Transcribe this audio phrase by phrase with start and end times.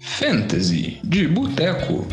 [0.00, 2.06] Fantasy de Boteco.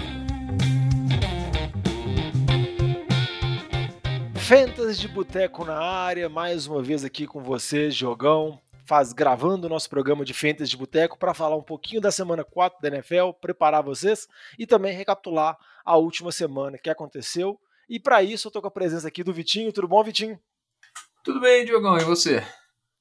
[4.35, 9.69] Fantasy de Boteco na área, mais uma vez aqui com vocês, Jogão, faz gravando o
[9.69, 13.31] nosso programa de Fantasy de Boteco para falar um pouquinho da semana 4 da NFL,
[13.39, 14.27] preparar vocês
[14.57, 17.59] e também recapitular a última semana que aconteceu.
[17.87, 19.71] E para isso eu tô com a presença aqui do Vitinho.
[19.71, 20.39] Tudo bom, Vitinho?
[21.23, 22.43] Tudo bem, Diogão, e você?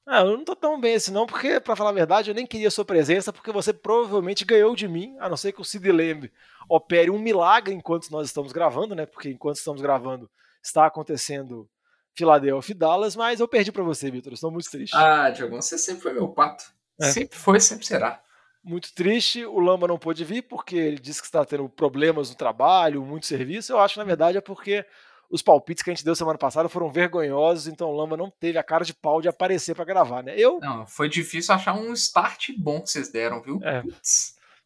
[0.06, 2.46] Ah, eu não tô tão bem assim não, porque, para falar a verdade, eu nem
[2.46, 5.90] queria sua presença, porque você provavelmente ganhou de mim, a não ser que o Sid
[5.90, 6.30] Lamb
[6.68, 9.06] opere um milagre enquanto nós estamos gravando, né?
[9.06, 10.30] Porque enquanto estamos gravando,
[10.62, 11.68] está acontecendo
[12.14, 14.32] Philadelphia e Dallas, mas eu perdi para você, Vitor.
[14.32, 14.94] Estou muito triste.
[14.94, 16.64] Ah, Diogão, você sempre foi meu pato.
[17.00, 17.10] É.
[17.10, 18.22] Sempre foi, sempre será.
[18.62, 19.44] Muito triste.
[19.44, 23.26] O Lamba não pôde vir porque ele disse que está tendo problemas no trabalho, muito
[23.26, 23.72] serviço.
[23.72, 24.86] Eu acho, na verdade, é porque
[25.34, 28.56] os palpites que a gente deu semana passada foram vergonhosos, então o Lamba não teve
[28.56, 30.32] a cara de pau de aparecer para gravar, né?
[30.38, 30.60] Eu.
[30.60, 33.58] Não, foi difícil achar um start bom que vocês deram, viu?
[33.64, 33.82] É.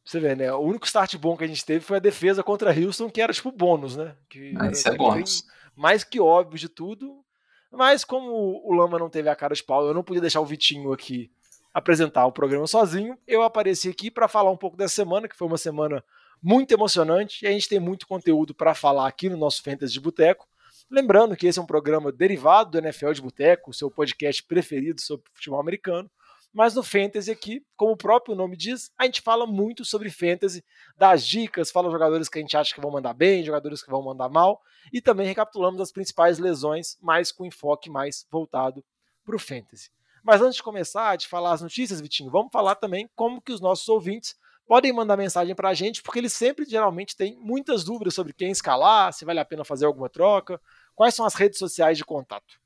[0.04, 0.52] Você vê, né?
[0.52, 3.32] O único start bom que a gente teve foi a defesa contra Houston, que era
[3.32, 4.14] tipo bônus, né?
[4.28, 5.46] Que ah, isso é bônus.
[5.74, 7.24] Mais que óbvio de tudo.
[7.72, 10.46] Mas como o Lamba não teve a cara de pau, eu não podia deixar o
[10.46, 11.30] Vitinho aqui
[11.72, 13.16] apresentar o programa sozinho.
[13.26, 16.04] Eu apareci aqui para falar um pouco dessa semana, que foi uma semana
[16.42, 20.00] muito emocionante e a gente tem muito conteúdo para falar aqui no nosso Fantasy de
[20.00, 20.46] Boteco.
[20.90, 25.30] Lembrando que esse é um programa derivado do NFL de Boteco, seu podcast preferido sobre
[25.34, 26.10] futebol americano.
[26.50, 30.64] Mas no Fantasy aqui, como o próprio nome diz, a gente fala muito sobre Fantasy,
[30.96, 34.02] das dicas, fala jogadores que a gente acha que vão mandar bem, jogadores que vão
[34.02, 38.82] mandar mal, e também recapitulamos as principais lesões, mas com enfoque mais voltado
[39.26, 39.90] para o Fantasy.
[40.24, 43.60] Mas antes de começar, de falar as notícias, Vitinho, vamos falar também como que os
[43.60, 44.34] nossos ouvintes
[44.68, 48.50] podem mandar mensagem para a gente, porque eles sempre, geralmente, têm muitas dúvidas sobre quem
[48.50, 50.60] escalar, se vale a pena fazer alguma troca,
[50.98, 52.60] quais são as redes sociais de contato.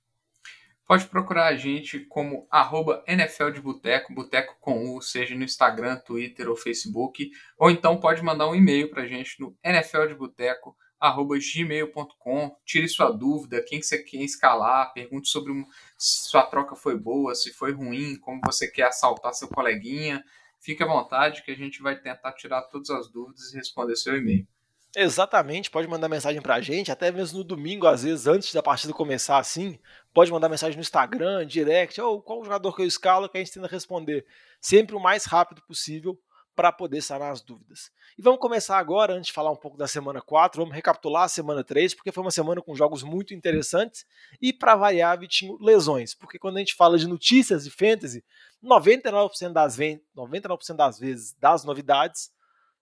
[0.87, 5.97] Pode procurar a gente como arroba NFL de Boteco, Boteco com U, seja no Instagram,
[5.97, 12.89] Twitter ou Facebook, ou então pode mandar um e-mail para a gente no nfldeboteco.gmail.com, tire
[12.89, 15.53] sua dúvida, quem você quer escalar, pergunte sobre
[15.99, 20.25] se sua troca foi boa, se foi ruim, como você quer assaltar seu coleguinha,
[20.59, 24.17] fique à vontade que a gente vai tentar tirar todas as dúvidas e responder seu
[24.17, 24.49] e-mail.
[24.95, 28.93] Exatamente, pode mandar mensagem pra gente, até mesmo no domingo, às vezes, antes da partida
[28.93, 29.79] começar assim,
[30.13, 33.55] pode mandar mensagem no Instagram, direct, ou qual jogador que eu escalo que a gente
[33.55, 34.27] tenta responder
[34.61, 36.19] sempre o mais rápido possível
[36.55, 37.91] para poder sanar as dúvidas.
[38.19, 41.29] E vamos começar agora, antes de falar um pouco da semana 4, vamos recapitular a
[41.29, 44.05] semana 3, porque foi uma semana com jogos muito interessantes
[44.43, 48.23] e para variar, Vitinho, lesões, porque quando a gente fala de notícias de fantasy,
[48.63, 49.79] 99% das,
[50.15, 52.31] 99 das vezes das novidades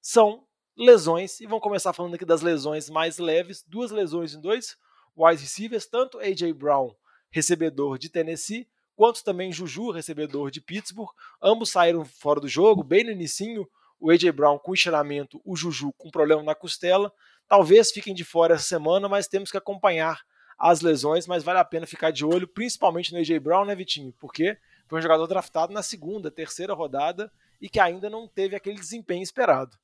[0.02, 0.44] são
[0.80, 4.78] lesões, e vamos começar falando aqui das lesões mais leves, duas lesões em dois
[5.14, 6.94] wide receivers, tanto AJ Brown,
[7.30, 11.10] recebedor de Tennessee, quanto também Juju, recebedor de Pittsburgh,
[11.42, 13.68] ambos saíram fora do jogo, bem no inicinho,
[14.00, 17.12] o AJ Brown com estiramento, o Juju com problema na costela,
[17.46, 20.22] talvez fiquem de fora essa semana, mas temos que acompanhar
[20.58, 24.14] as lesões, mas vale a pena ficar de olho, principalmente no AJ Brown, né, Vitinho?
[24.18, 24.56] Porque
[24.88, 27.30] foi um jogador draftado na segunda, terceira rodada
[27.60, 29.76] e que ainda não teve aquele desempenho esperado.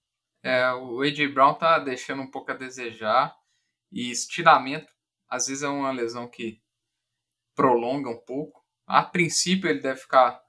[0.47, 3.37] É, o AJ Brown tá deixando um pouco a desejar
[3.91, 4.87] e estiramento
[5.29, 6.61] às vezes é uma lesão que
[7.55, 8.65] prolonga um pouco.
[8.87, 10.41] A princípio ele deve ficar,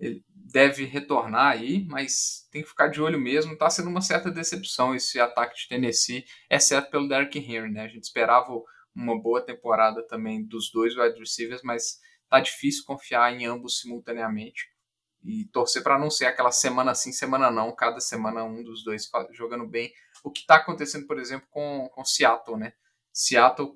[0.00, 3.56] ele deve retornar aí, mas tem que ficar de olho mesmo.
[3.56, 7.82] Tá sendo uma certa decepção esse ataque de Tennessee, exceto pelo Derrick Henry, né?
[7.82, 8.52] A gente esperava
[8.94, 14.75] uma boa temporada também dos dois wide receivers, mas tá difícil confiar em ambos simultaneamente
[15.26, 19.10] e torcer para não ser aquela semana sim, semana não, cada semana um dos dois
[19.32, 19.92] jogando bem.
[20.22, 22.72] O que está acontecendo, por exemplo, com, com Seattle, né?
[23.12, 23.72] Seattle,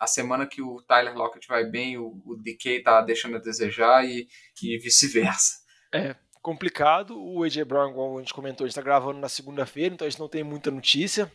[0.00, 4.06] a semana que o Tyler Lockett vai bem, o, o DK tá deixando a desejar
[4.06, 4.26] e,
[4.62, 5.56] e vice-versa.
[5.92, 7.20] É complicado.
[7.20, 10.10] O AJ Brown, como a gente comentou, a gente está gravando na segunda-feira, então a
[10.10, 11.30] gente não tem muita notícia.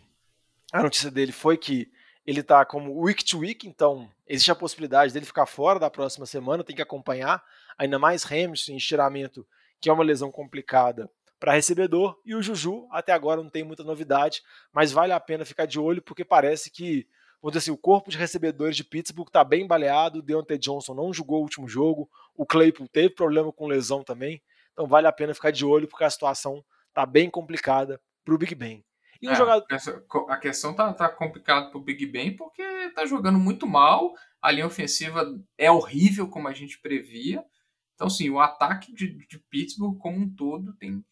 [0.73, 1.91] A notícia dele foi que
[2.25, 6.25] ele está como week to week, então existe a possibilidade dele ficar fora da próxima
[6.25, 7.43] semana, tem que acompanhar
[7.81, 9.45] ainda mais hamstring, estiramento,
[9.79, 11.09] que é uma lesão complicada
[11.39, 15.43] para recebedor, e o Juju até agora não tem muita novidade, mas vale a pena
[15.43, 17.07] ficar de olho porque parece que
[17.41, 20.93] vamos dizer assim, o corpo de recebedores de Pittsburgh está bem baleado, o Deontay Johnson
[20.93, 25.11] não jogou o último jogo, o Claypool teve problema com lesão também, então vale a
[25.11, 28.85] pena ficar de olho porque a situação está bem complicada para o Big Ben.
[29.19, 29.65] E é, jogador...
[30.29, 32.63] A questão tá, tá complicada para o Big Ben porque
[32.93, 35.25] tá jogando muito mal, a linha ofensiva
[35.57, 37.43] é horrível como a gente previa,
[38.01, 41.05] então, sim, o ataque de, de Pittsburgh como um todo tem,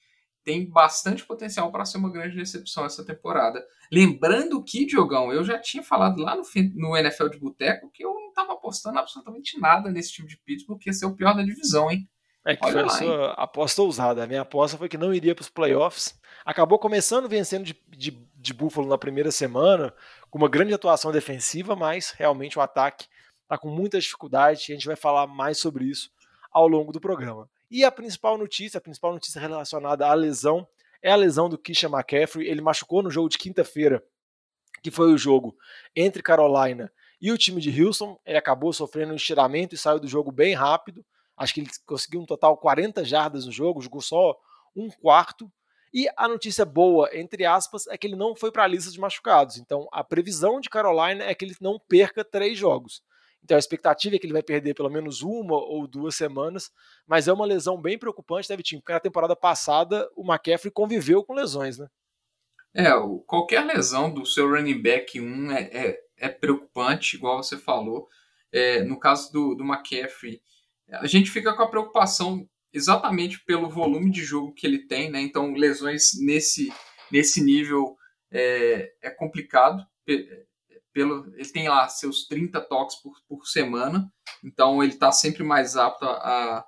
[0.43, 3.63] tem bastante potencial para ser uma grande decepção essa temporada.
[3.91, 6.41] Lembrando que, Diogão, eu já tinha falado lá no,
[6.73, 10.79] no NFL de Boteco que eu não estava apostando absolutamente nada nesse time de Pittsburgh,
[10.79, 12.09] que ia ser o pior da divisão, hein?
[12.43, 13.33] É que Olha foi lá, a sua hein?
[13.37, 14.23] aposta ousada.
[14.23, 18.27] A minha aposta foi que não iria para os playoffs, acabou começando vencendo de, de,
[18.35, 19.93] de Buffalo na primeira semana,
[20.31, 23.05] com uma grande atuação defensiva, mas realmente o ataque
[23.43, 26.09] está com muita dificuldade e a gente vai falar mais sobre isso
[26.51, 27.49] ao longo do programa.
[27.69, 30.67] E a principal notícia, a principal notícia relacionada à lesão,
[31.01, 32.47] é a lesão do Kisha McCaffrey.
[32.47, 34.03] Ele machucou no jogo de quinta-feira,
[34.81, 35.55] que foi o jogo
[35.95, 36.91] entre Carolina
[37.21, 38.19] e o time de Houston.
[38.25, 41.05] Ele acabou sofrendo um estiramento e saiu do jogo bem rápido.
[41.37, 44.37] Acho que ele conseguiu um total 40 jardas no jogo, jogou só
[44.75, 45.51] um quarto.
[45.93, 48.99] E a notícia boa, entre aspas, é que ele não foi para a lista de
[48.99, 49.57] machucados.
[49.57, 53.01] Então a previsão de Carolina é que ele não perca três jogos.
[53.43, 56.71] Então a expectativa é que ele vai perder pelo menos uma ou duas semanas,
[57.07, 58.81] mas é uma lesão bem preocupante, né, Vitinho?
[58.81, 61.87] Porque na temporada passada o McCaffrey conviveu com lesões, né?
[62.73, 62.91] É,
[63.25, 68.07] qualquer lesão do seu running back 1 é, é, é preocupante, igual você falou.
[68.51, 70.41] É, no caso do, do McCaffrey,
[70.91, 75.21] a gente fica com a preocupação exatamente pelo volume de jogo que ele tem, né?
[75.21, 76.71] Então, lesões nesse,
[77.11, 77.95] nesse nível
[78.31, 79.83] é, é complicado
[80.99, 84.11] pelo, ele tem lá seus 30 toques por, por semana,
[84.43, 86.65] então ele está sempre mais apto a,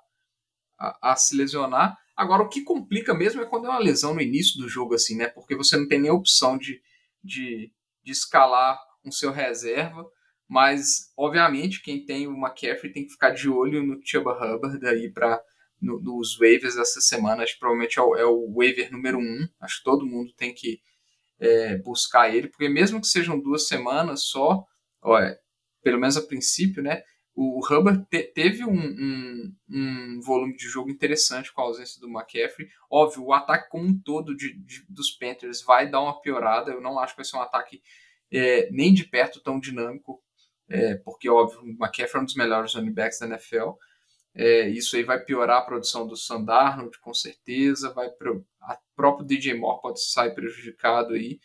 [0.80, 1.98] a, a, se lesionar.
[2.16, 5.18] Agora, o que complica mesmo é quando é uma lesão no início do jogo, assim,
[5.18, 5.28] né?
[5.28, 6.82] Porque você não tem nem opção de,
[7.22, 10.10] de, de escalar um seu reserva,
[10.48, 15.12] mas, obviamente, quem tem o McCaffrey tem que ficar de olho no Chuba Hubbard aí
[15.12, 15.44] para
[15.82, 17.44] no, nos waivers essa semana.
[17.44, 19.46] Acho que provavelmente é o, é o waiver número um.
[19.60, 20.80] Acho que todo mundo tem que
[21.42, 24.64] é, buscar ele, porque mesmo que sejam duas semanas só,
[25.02, 25.38] ó, é,
[25.84, 27.04] pelo menos a princípio, né,
[27.34, 32.08] o Hubbard te, teve um, um, um, volume de jogo interessante com a ausência do
[32.08, 32.68] McCaffrey.
[32.90, 36.72] Óbvio, o ataque como um todo de, de, dos Panthers vai dar uma piorada.
[36.72, 37.82] Eu não acho que vai ser um ataque
[38.32, 40.22] é, nem de perto tão dinâmico,
[40.70, 43.72] é, porque, óbvio, o McCaffrey é um dos melhores running backs da NFL.
[44.34, 47.94] É, isso aí vai piorar a produção do Sandarnold, com certeza.
[47.94, 51.40] Vai pro, a próprio DJ Moore pode sair prejudicado aí.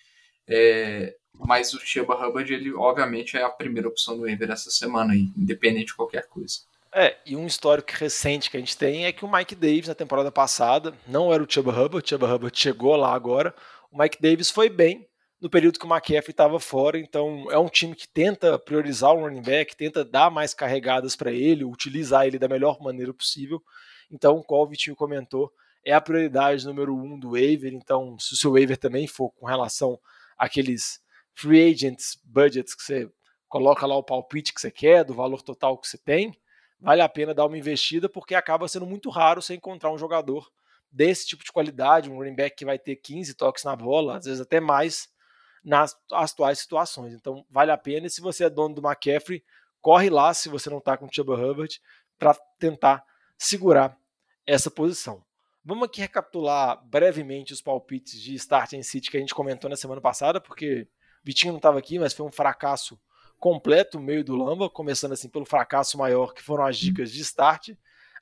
[0.49, 5.13] É, mas o Chuba Hubbard, ele obviamente é a primeira opção do waiver essa semana
[5.13, 6.61] aí, independente de qualquer coisa.
[6.93, 9.95] É, e um histórico recente que a gente tem é que o Mike Davis na
[9.95, 13.55] temporada passada não era o Chuba Hubbard, o Chuba Hubbard chegou lá agora.
[13.91, 15.07] O Mike Davis foi bem,
[15.41, 16.99] no período que o McCaffrey estava fora.
[16.99, 21.31] Então é um time que tenta priorizar o running back, tenta dar mais carregadas para
[21.31, 23.63] ele, utilizar ele da melhor maneira possível.
[24.11, 25.53] Então, como o Vitinho comentou,
[25.85, 27.73] é a prioridade número um do waiver.
[27.73, 29.99] Então, se o seu waiver também for com relação
[30.39, 31.01] àqueles
[31.35, 33.11] free agents budgets que você
[33.49, 36.33] coloca lá o palpite que você quer, do valor total que você tem,
[36.81, 40.51] vale a pena dar uma investida porque acaba sendo muito raro você encontrar um jogador
[40.91, 44.25] desse tipo de qualidade, um running back que vai ter 15 toques na bola, às
[44.25, 45.09] vezes até mais,
[45.67, 47.13] nas atuais situações.
[47.13, 48.07] Então vale a pena.
[48.07, 49.43] E se você é dono do McCaffrey,
[49.81, 51.81] corre lá se você não está com o Chuba Hubbard
[52.17, 53.05] para tentar
[53.37, 53.99] segurar
[54.47, 55.25] essa posição.
[55.65, 59.75] Vamos aqui recapitular brevemente os palpites de Start em City que a gente comentou na
[59.75, 60.87] semana passada, porque
[61.25, 62.97] Vitinho não estava aqui, mas foi um fracasso
[63.37, 67.71] completo, meio do Lamba, começando assim pelo fracasso maior, que foram as dicas de Start.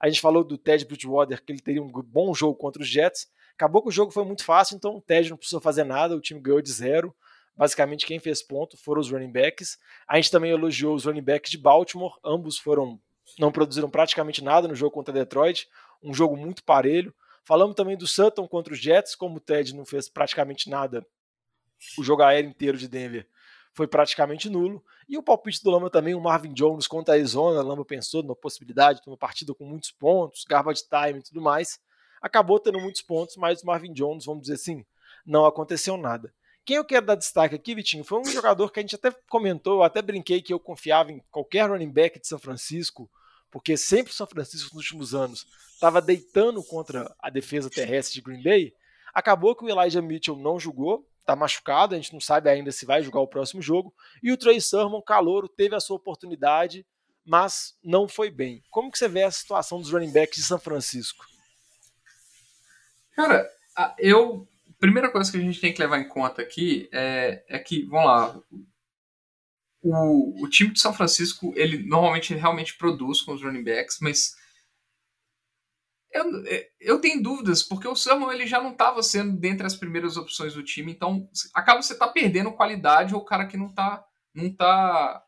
[0.00, 3.29] A gente falou do Ted Bridgewater, que ele teria um bom jogo contra os Jets.
[3.55, 6.20] Acabou que o jogo foi muito fácil, então o Ted não precisou fazer nada, o
[6.20, 7.14] time ganhou de zero.
[7.56, 9.78] Basicamente, quem fez ponto foram os running backs.
[10.08, 12.18] A gente também elogiou os running backs de Baltimore.
[12.24, 13.00] Ambos foram
[13.38, 15.68] não produziram praticamente nada no jogo contra Detroit.
[16.02, 17.14] Um jogo muito parelho.
[17.44, 21.06] Falamos também do Sutton contra os Jets, como o Ted não fez praticamente nada.
[21.98, 23.29] O jogo aéreo inteiro de Denver
[23.74, 24.82] foi praticamente nulo.
[25.08, 27.60] E o palpite do Lama também, o Marvin Jones contra a Arizona.
[27.60, 31.43] O Lama pensou na possibilidade de uma partida com muitos pontos, garbage time e tudo
[31.43, 31.79] mais.
[32.22, 34.86] Acabou tendo muitos pontos, mas o Marvin Jones, vamos dizer assim,
[35.26, 36.32] não aconteceu nada.
[36.64, 39.74] Quem eu quero dar destaque aqui, Vitinho, foi um jogador que a gente até comentou,
[39.74, 43.10] eu até brinquei que eu confiava em qualquer running back de São Francisco,
[43.50, 48.22] porque sempre o São Francisco nos últimos anos estava deitando contra a defesa terrestre de
[48.22, 48.72] Green Bay.
[49.12, 52.86] Acabou que o Elijah Mitchell não jogou, está machucado, a gente não sabe ainda se
[52.86, 53.94] vai jogar o próximo jogo.
[54.22, 56.86] E o Trey Sermon, calouro, teve a sua oportunidade,
[57.24, 58.62] mas não foi bem.
[58.70, 61.26] Como que você vê a situação dos running backs de São Francisco?
[63.14, 63.48] Cara,
[63.98, 64.48] eu
[64.84, 68.06] primeira coisa que a gente tem que levar em conta aqui é, é que, vamos
[68.06, 68.43] lá,
[69.82, 74.34] o, o time de São Francisco, ele normalmente realmente produz com os running backs, mas
[76.12, 76.24] eu,
[76.81, 80.55] eu tenho dúvidas, porque o Samuel ele já não estava sendo dentre as primeiras opções
[80.55, 84.55] do time, então acaba você tá perdendo qualidade ou o cara que não está não
[84.55, 85.24] tá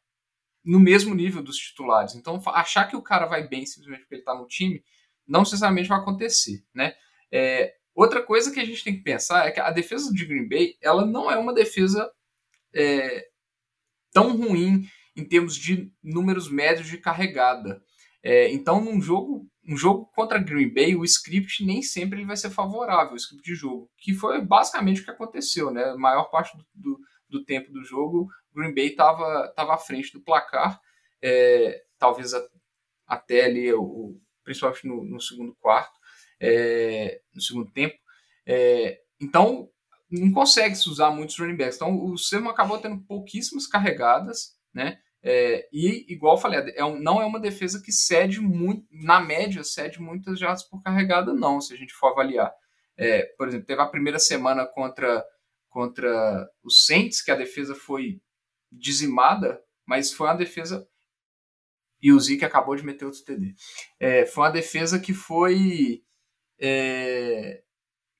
[0.64, 2.16] no mesmo nível dos titulares.
[2.16, 4.82] Então, achar que o cara vai bem simplesmente porque ele está no time,
[5.26, 6.94] não necessariamente vai acontecer, né?
[7.30, 10.46] É, Outra coisa que a gente tem que pensar é que a defesa de Green
[10.46, 12.12] Bay ela não é uma defesa
[12.74, 13.26] é,
[14.12, 14.86] tão ruim
[15.16, 17.82] em termos de números médios de carregada.
[18.22, 22.36] É, então, num jogo, um jogo contra Green Bay, o script nem sempre ele vai
[22.36, 25.84] ser favorável, o script de jogo, que foi basicamente o que aconteceu, né?
[25.84, 27.00] A maior parte do, do,
[27.30, 30.78] do tempo do jogo, Green Bay estava tava à frente do placar,
[31.22, 32.46] é, talvez a,
[33.06, 35.98] até ali, o, principalmente no, no segundo quarto,
[36.40, 37.96] é, no segundo tempo.
[38.46, 39.68] É, então,
[40.10, 41.76] não consegue se usar muitos running backs.
[41.76, 44.98] Então, o Seaman acabou tendo pouquíssimas carregadas, né?
[45.22, 49.64] É, e, igual eu falei, é não é uma defesa que cede muito, na média,
[49.64, 52.52] cede muitas jardas por carregada, não, se a gente for avaliar.
[52.96, 55.24] É, por exemplo, teve a primeira semana contra,
[55.68, 58.20] contra o Saints, que a defesa foi
[58.70, 60.86] dizimada, mas foi uma defesa.
[62.00, 63.54] E o Zeke acabou de meter outro TD.
[63.98, 66.02] É, foi uma defesa que foi.
[66.58, 67.62] É,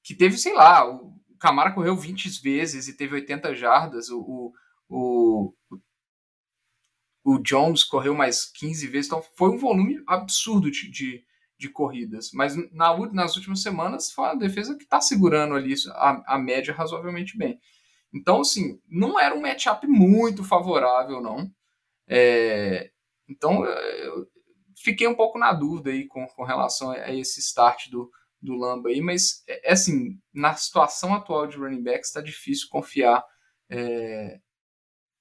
[0.03, 4.09] que teve, sei lá, o Camara correu 20 vezes e teve 80 jardas.
[4.09, 4.53] O, o,
[4.89, 5.55] o,
[7.25, 9.07] o Jones correu mais 15 vezes.
[9.07, 11.25] Então foi um volume absurdo de, de,
[11.59, 12.31] de corridas.
[12.33, 16.73] Mas na, nas últimas semanas foi uma defesa que está segurando ali a, a média
[16.73, 17.59] razoavelmente bem.
[18.15, 21.51] Então, assim, não era um matchup muito favorável, não.
[22.09, 22.91] É,
[23.29, 24.27] então, eu
[24.77, 28.11] fiquei um pouco na dúvida aí com, com relação a esse start do,
[28.47, 32.69] do Lamba aí, mas é, é assim, na situação atual de running backs está difícil
[32.71, 33.23] confiar,
[33.69, 34.39] é,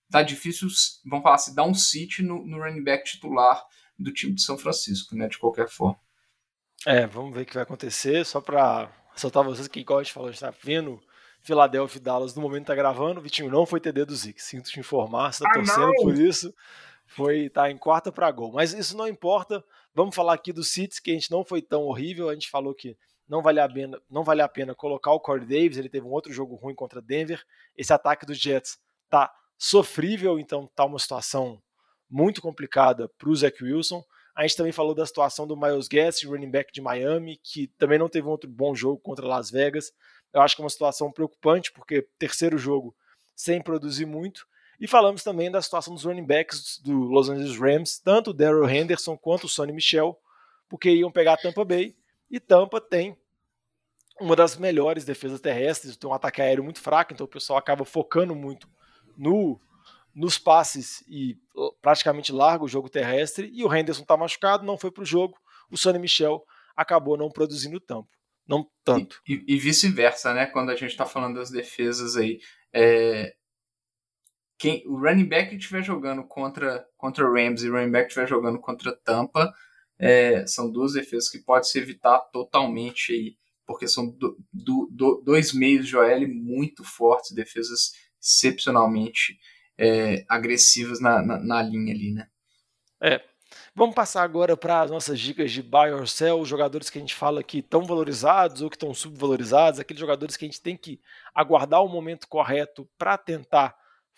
[0.10, 0.70] tá difícil,
[1.03, 3.62] vamos falar assim, dar um sit no, no running back titular
[3.98, 6.00] do time de São Francisco, né, de qualquer forma.
[6.86, 10.13] É, vamos ver o que vai acontecer, só para ressaltar vocês que, igual a gente
[10.13, 11.01] falou, a gente tá vendo
[11.41, 14.70] Philadelphia e Dallas no momento tá gravando, o Vitinho não foi TD do Zeke, sinto
[14.70, 16.03] te informar, você tá ah, torcendo não.
[16.03, 16.53] por isso,
[17.08, 19.63] foi tá em quarta para gol, mas isso não importa,
[19.96, 22.27] Vamos falar aqui do Cits, que a gente não foi tão horrível.
[22.27, 25.46] A gente falou que não vale a pena, não vale a pena colocar o Corey
[25.46, 25.77] Davis.
[25.77, 27.44] Ele teve um outro jogo ruim contra Denver.
[27.75, 28.77] Esse ataque dos Jets
[29.10, 31.62] tá sofrível, então tá uma situação
[32.10, 34.03] muito complicada para o Zach Wilson.
[34.36, 37.98] A gente também falou da situação do Miles Guest, running back de Miami, que também
[37.98, 39.91] não teve um outro bom jogo contra Las Vegas.
[40.34, 42.94] Eu acho que é uma situação preocupante, porque terceiro jogo
[43.36, 44.46] sem produzir muito.
[44.79, 48.70] E falamos também da situação dos running backs do Los Angeles Rams, tanto o Daryl
[48.70, 50.20] Henderson quanto o Sonny Michel,
[50.67, 51.96] porque iam pegar a Tampa Bay,
[52.36, 53.18] e Tampa tem
[54.20, 57.86] uma das melhores defesas terrestres, tem um ataque aéreo muito fraco, então o pessoal acaba
[57.86, 58.70] focando muito
[59.18, 59.60] no
[60.13, 61.38] nos passes e
[61.82, 65.38] praticamente larga o jogo terrestre, e o Henderson está machucado, não foi para o jogo,
[65.70, 66.42] o Sonny Michel
[66.75, 68.08] acabou não produzindo tanto.
[68.48, 69.22] Não tanto.
[69.27, 70.46] E, e, e vice-versa, né?
[70.46, 72.39] Quando a gente está falando das defesas aí.
[72.72, 73.34] É,
[74.58, 78.60] quem o running back estiver jogando contra contra Rams e o running back estiver jogando
[78.60, 79.54] contra Tampa
[79.99, 85.21] é, são duas defesas que pode se evitar totalmente aí, porque são do, do, do,
[85.25, 89.37] dois meios de OL muito fortes, defesas excepcionalmente
[89.77, 92.27] é, agressivas na, na, na, linha ali, né?
[93.01, 93.21] É.
[93.73, 97.13] Vamos passar agora para as nossas dicas de buy or sell, jogadores que a gente
[97.13, 100.99] fala que estão valorizados ou que estão subvalorizados, aqueles jogadores que a gente tem que
[101.33, 103.75] aguardar o momento correto para tentar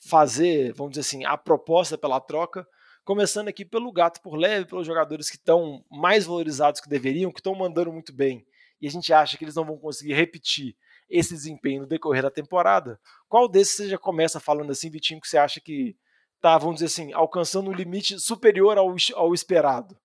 [0.07, 2.67] fazer, vamos dizer assim, a proposta pela troca.
[3.07, 7.39] Começando aqui pelo gato por leve, pelos jogadores que estão mais valorizados que deveriam, que
[7.39, 8.45] estão mandando muito bem,
[8.81, 10.75] e a gente acha que eles não vão conseguir repetir
[11.09, 12.99] esse desempenho no decorrer da temporada.
[13.29, 15.95] Qual desses você já começa falando assim, Vitinho, que você acha que
[16.35, 19.97] está, vamos dizer assim, alcançando um limite superior ao, ao esperado?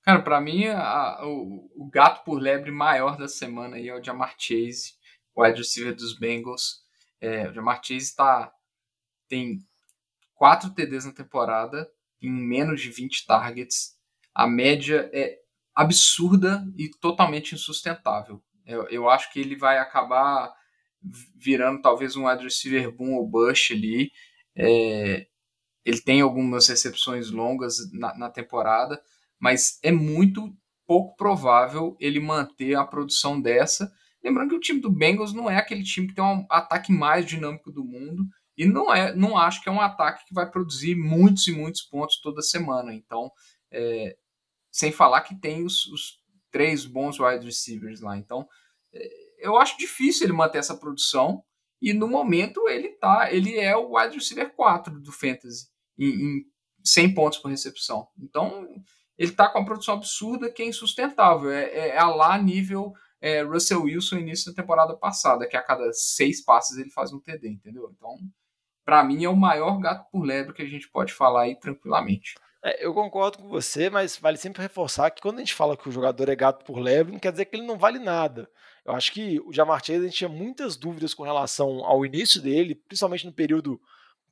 [0.00, 4.02] Cara, para mim, a, o, o, gato por lebre maior da semana aí é o
[4.02, 4.94] Jamar Chase,
[5.34, 6.86] o wide receiver dos Bengals.
[7.20, 8.50] É, o Jamar Chase está
[9.28, 9.58] tem
[10.42, 11.88] 4 TDs na temporada,
[12.20, 13.96] em menos de 20 targets.
[14.34, 15.38] A média é
[15.72, 18.42] absurda e totalmente insustentável.
[18.66, 20.52] Eu, eu acho que ele vai acabar
[21.36, 24.10] virando talvez um wide receiver boom ou bust ali.
[24.56, 25.28] É,
[25.84, 29.00] ele tem algumas recepções longas na, na, temporada,
[29.38, 30.52] mas é muito
[30.84, 33.92] pouco provável ele manter a produção dessa.
[34.24, 37.24] Lembrando que o time do Bengals não é aquele time que tem um ataque mais
[37.24, 38.24] dinâmico do mundo.
[38.56, 41.82] E não é, não acho que é um ataque que vai produzir muitos e muitos
[41.82, 42.94] pontos toda semana.
[42.94, 43.30] Então,
[43.70, 44.16] é,
[44.70, 48.16] sem falar que tem os, os, três bons wide receivers lá.
[48.16, 48.46] Então,
[48.92, 51.42] é, eu acho difícil ele manter essa produção.
[51.80, 55.66] E no momento ele tá, ele é o wide receiver 4 do Fantasy,
[55.98, 56.44] em, em
[56.84, 58.06] 100 pontos por recepção.
[58.18, 58.68] Então,
[59.18, 61.50] ele tá com uma produção absurda que é insustentável.
[61.50, 65.92] É, é, é lá nível é, Russell Wilson início da temporada passada, que a cada
[65.92, 67.88] seis passes ele faz um TD, entendeu?
[67.96, 68.18] Então,
[68.84, 72.34] para mim é o maior gato por lebre que a gente pode falar aí tranquilamente.
[72.64, 75.88] É, eu concordo com você, mas vale sempre reforçar que quando a gente fala que
[75.88, 78.48] o jogador é gato por lebre, não quer dizer que ele não vale nada.
[78.84, 82.40] Eu acho que o Jamar Chase, a gente tinha muitas dúvidas com relação ao início
[82.40, 83.80] dele, principalmente no período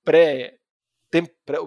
[0.04, 0.60] pré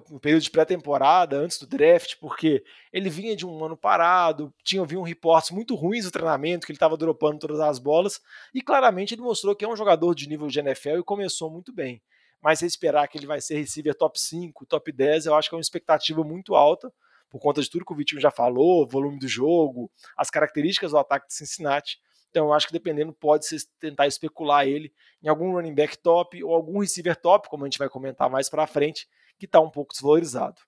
[0.10, 2.63] no período de pré-temporada, antes do draft, porque
[2.94, 6.78] ele vinha de um ano parado, tinha vindo reportes muito ruins do treinamento, que ele
[6.78, 8.22] estava dropando todas as bolas,
[8.54, 11.74] e claramente ele mostrou que é um jogador de nível de NFL e começou muito
[11.74, 12.02] bem.
[12.44, 15.56] Mas se esperar que ele vai ser receiver top 5, top 10, eu acho que
[15.56, 16.92] é uma expectativa muito alta,
[17.30, 20.98] por conta de tudo que o Vitinho já falou, volume do jogo, as características do
[20.98, 22.00] ataque de Cincinnati.
[22.30, 24.92] Então eu acho que dependendo pode se tentar especular ele
[25.24, 28.50] em algum running back top ou algum receiver top, como a gente vai comentar mais
[28.50, 29.08] para frente,
[29.40, 30.60] que está um pouco desvalorizado.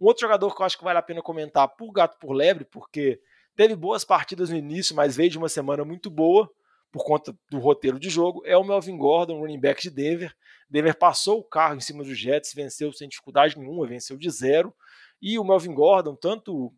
[0.00, 2.64] Um outro jogador que eu acho que vale a pena comentar por gato por lebre,
[2.64, 3.20] porque
[3.56, 6.48] teve boas partidas no início, mas veio de uma semana muito boa
[6.90, 10.34] por conta do roteiro de jogo, é o Melvin Gordon, running back de Denver.
[10.68, 14.74] Denver passou o carro em cima dos Jets, venceu sem dificuldade nenhuma, venceu de zero.
[15.20, 16.72] E o Melvin Gordon, tanto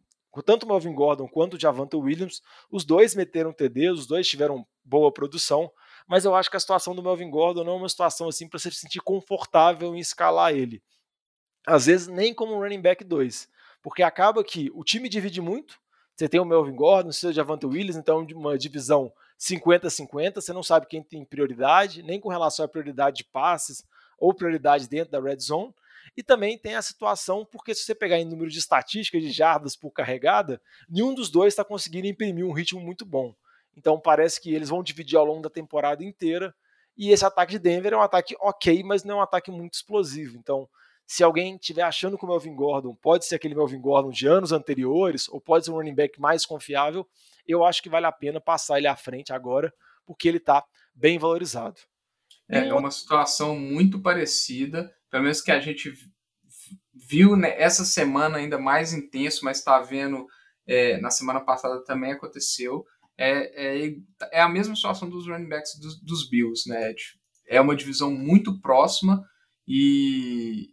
[0.45, 4.65] tanto o Melvin Gordon quanto o Javante Williams, os dois meteram TD, os dois tiveram
[4.85, 5.71] boa produção,
[6.07, 8.59] mas eu acho que a situação do Melvin Gordon não é uma situação assim para
[8.59, 10.83] você se sentir confortável em escalar ele.
[11.67, 13.49] Às vezes nem como um running back 2,
[13.83, 15.79] porque acaba que o time divide muito,
[16.15, 20.53] você tem o Melvin Gordon, você tem o Javante Williams, então uma divisão 50-50, você
[20.53, 23.85] não sabe quem tem prioridade, nem com relação à prioridade de passes
[24.19, 25.73] ou prioridade dentro da red zone,
[26.17, 29.77] e também tem a situação, porque se você pegar em número de estatísticas de jardas
[29.77, 33.35] por carregada, nenhum dos dois está conseguindo imprimir um ritmo muito bom.
[33.77, 36.53] Então parece que eles vão dividir ao longo da temporada inteira.
[36.97, 39.75] E esse ataque de Denver é um ataque ok, mas não é um ataque muito
[39.75, 40.37] explosivo.
[40.37, 40.69] Então,
[41.09, 44.53] se alguém estiver achando que o Melvin Gordon pode ser aquele Melvin Gordon de anos
[44.53, 47.09] anteriores, ou pode ser um running back mais confiável,
[47.47, 49.73] eu acho que vale a pena passar ele à frente agora,
[50.07, 50.63] porque ele está
[50.95, 51.81] bem valorizado.
[52.49, 55.93] É, é uma situação muito parecida pelo menos que a gente
[56.93, 60.27] viu né, essa semana ainda mais intenso, mas está vendo
[60.67, 62.85] é, na semana passada também aconteceu.
[63.17, 63.97] É, é,
[64.33, 66.95] é, a mesma situação dos running backs dos, dos Bills, né?
[67.47, 69.25] É uma divisão muito próxima
[69.67, 70.69] e,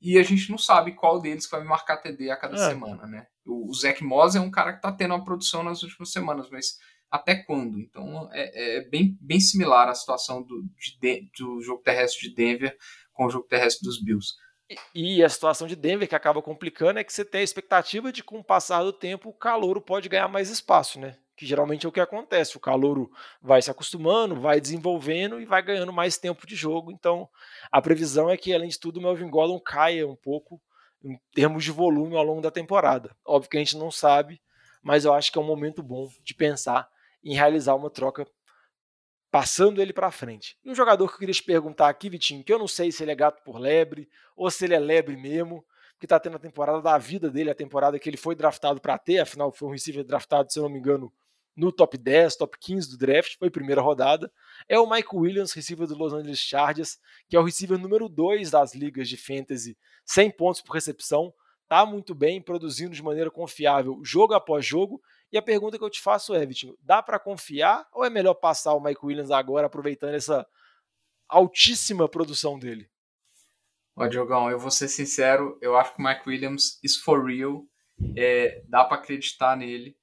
[0.00, 2.68] e a gente não sabe qual deles vai marcar TD a cada é.
[2.68, 3.26] semana, né?
[3.44, 6.48] O, o Zach Moss é um cara que está tendo uma produção nas últimas semanas,
[6.50, 6.78] mas
[7.10, 7.78] até quando?
[7.78, 10.64] Então é, é bem, bem similar a situação do,
[11.00, 12.76] de, do jogo terrestre de Denver
[13.12, 14.34] com o jogo terrestre dos Bills.
[14.94, 18.22] E a situação de Denver que acaba complicando é que você tem a expectativa de
[18.22, 21.16] que com o passar do tempo o calouro pode ganhar mais espaço, né?
[21.40, 22.58] Que geralmente é o que acontece.
[22.58, 26.92] O calouro vai se acostumando, vai desenvolvendo e vai ganhando mais tempo de jogo.
[26.92, 27.26] Então
[27.72, 30.60] a previsão é que, além de tudo, o Melvin Gordon caia um pouco
[31.02, 33.16] em termos de volume ao longo da temporada.
[33.24, 34.38] Óbvio que a gente não sabe,
[34.82, 36.86] mas eu acho que é um momento bom de pensar
[37.24, 38.26] em realizar uma troca
[39.30, 40.58] passando ele para frente.
[40.62, 43.02] E um jogador que eu queria te perguntar aqui, Vitinho, que eu não sei se
[43.02, 45.64] ele é gato por lebre ou se ele é lebre mesmo,
[45.98, 48.98] que está tendo a temporada da vida dele, a temporada que ele foi draftado para
[48.98, 51.10] ter, afinal foi um receiver draftado, se eu não me engano,
[51.60, 54.32] no top 10, top 15 do draft, foi primeira rodada,
[54.66, 58.50] é o Mike Williams, receiver do Los Angeles Chargers, que é o receiver número 2
[58.50, 61.32] das ligas de fantasy, 100 pontos por recepção,
[61.68, 65.90] tá muito bem, produzindo de maneira confiável jogo após jogo e a pergunta que eu
[65.90, 69.66] te faço é, Vitinho, dá para confiar ou é melhor passar o Mike Williams agora,
[69.66, 70.46] aproveitando essa
[71.28, 72.88] altíssima produção dele?
[73.94, 77.66] Ó, Diogão, eu vou ser sincero, eu acho que o Mike Williams is for real,
[78.16, 79.99] é, dá para acreditar nele.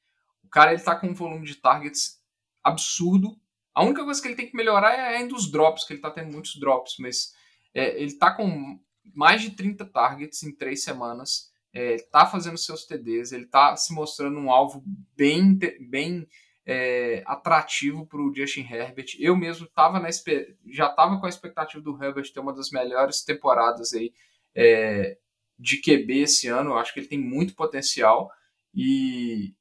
[0.48, 2.22] O cara ele tá com um volume de targets
[2.64, 3.38] absurdo.
[3.76, 6.10] A única coisa que ele tem que melhorar é ainda os drops, que ele tá
[6.10, 7.34] tendo muitos drops, mas
[7.74, 8.80] é, ele tá com
[9.14, 11.98] mais de 30 targets em três semanas é,
[12.32, 14.82] fazendo seus TDs, ele está se mostrando um alvo
[15.16, 16.28] bem, bem
[16.66, 19.16] é, atrativo para o Justin Herbert.
[19.20, 23.22] Eu mesmo tava na, já estava com a expectativa do Herbert ter uma das melhores
[23.22, 24.12] temporadas aí,
[24.56, 25.18] é,
[25.60, 26.72] de QB esse ano.
[26.72, 28.32] Eu acho que ele tem muito potencial.
[28.74, 29.54] E,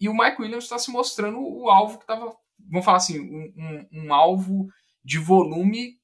[0.00, 3.52] e o Mike Williams está se mostrando o alvo que estava, vamos falar assim, um,
[3.56, 4.68] um, um alvo
[5.04, 6.00] de volume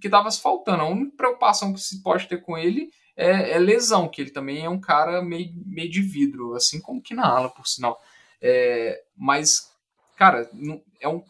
[0.00, 0.82] que estava se faltando.
[0.82, 4.64] A única preocupação que se pode ter com ele é, é, lesão, que ele também
[4.64, 8.00] é um cara meio, meio de vidro, assim como que na ala, por sinal.
[8.40, 9.70] É, mas,
[10.16, 10.50] cara,
[11.00, 11.22] é um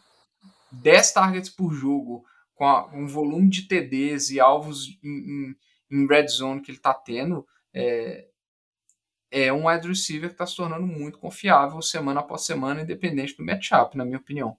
[0.71, 2.23] 10 targets por jogo,
[2.55, 5.55] com a, um volume de TDs e alvos em, em,
[5.91, 8.27] em red zone que ele está tendo, é,
[9.31, 13.45] é um wide receiver que está se tornando muito confiável semana após semana, independente do
[13.45, 14.57] matchup, na minha opinião.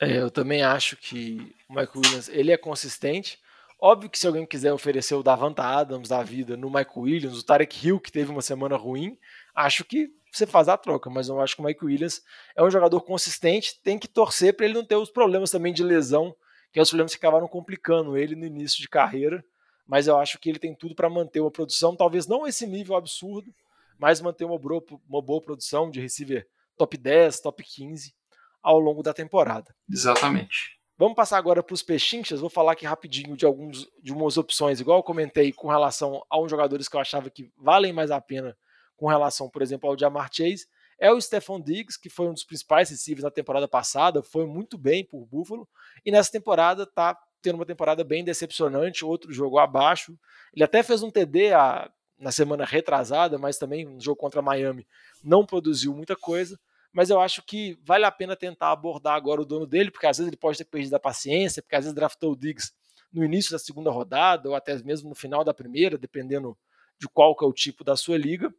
[0.00, 3.38] É, eu também acho que o Mike Williams ele é consistente.
[3.78, 7.44] Óbvio que se alguém quiser oferecer o Davanta Adams da vida no Mike Williams, o
[7.44, 9.16] Tarek Hill, que teve uma semana ruim,
[9.54, 12.22] acho que você faz a troca, mas eu acho que o Mike Williams
[12.54, 15.82] é um jogador consistente, tem que torcer para ele não ter os problemas também de
[15.82, 16.34] lesão,
[16.72, 19.44] que é os problemas que acabaram complicando ele no início de carreira,
[19.90, 22.94] mas eu acho que ele tem tudo para manter uma produção, talvez não esse nível
[22.94, 23.52] absurdo,
[23.98, 28.14] mas manter uma boa, uma boa produção de receiver top 10, top 15
[28.62, 29.74] ao longo da temporada.
[29.90, 30.78] Exatamente.
[30.96, 32.38] Vamos passar agora para os pechinchas.
[32.38, 36.38] Vou falar aqui rapidinho de alguns de umas opções, igual eu comentei com relação a
[36.38, 38.56] uns jogadores que eu achava que valem mais a pena
[38.96, 40.68] com relação, por exemplo, ao Jamar Chase.
[41.00, 44.78] É o Stephon Diggs, que foi um dos principais receivers na temporada passada, foi muito
[44.78, 45.68] bem por Buffalo,
[46.04, 50.18] e nessa temporada está tendo uma temporada bem decepcionante, outro jogo abaixo.
[50.54, 54.86] Ele até fez um TD a, na semana retrasada, mas também no jogo contra Miami
[55.22, 56.58] não produziu muita coisa
[56.92, 60.18] mas eu acho que vale a pena tentar abordar agora o dono dele, porque às
[60.18, 62.72] vezes ele pode ter perdido a paciência, porque às vezes draftou o Diggs
[63.12, 66.56] no início da segunda rodada, ou até mesmo no final da primeira, dependendo
[66.98, 68.52] de qual que é o tipo da sua liga.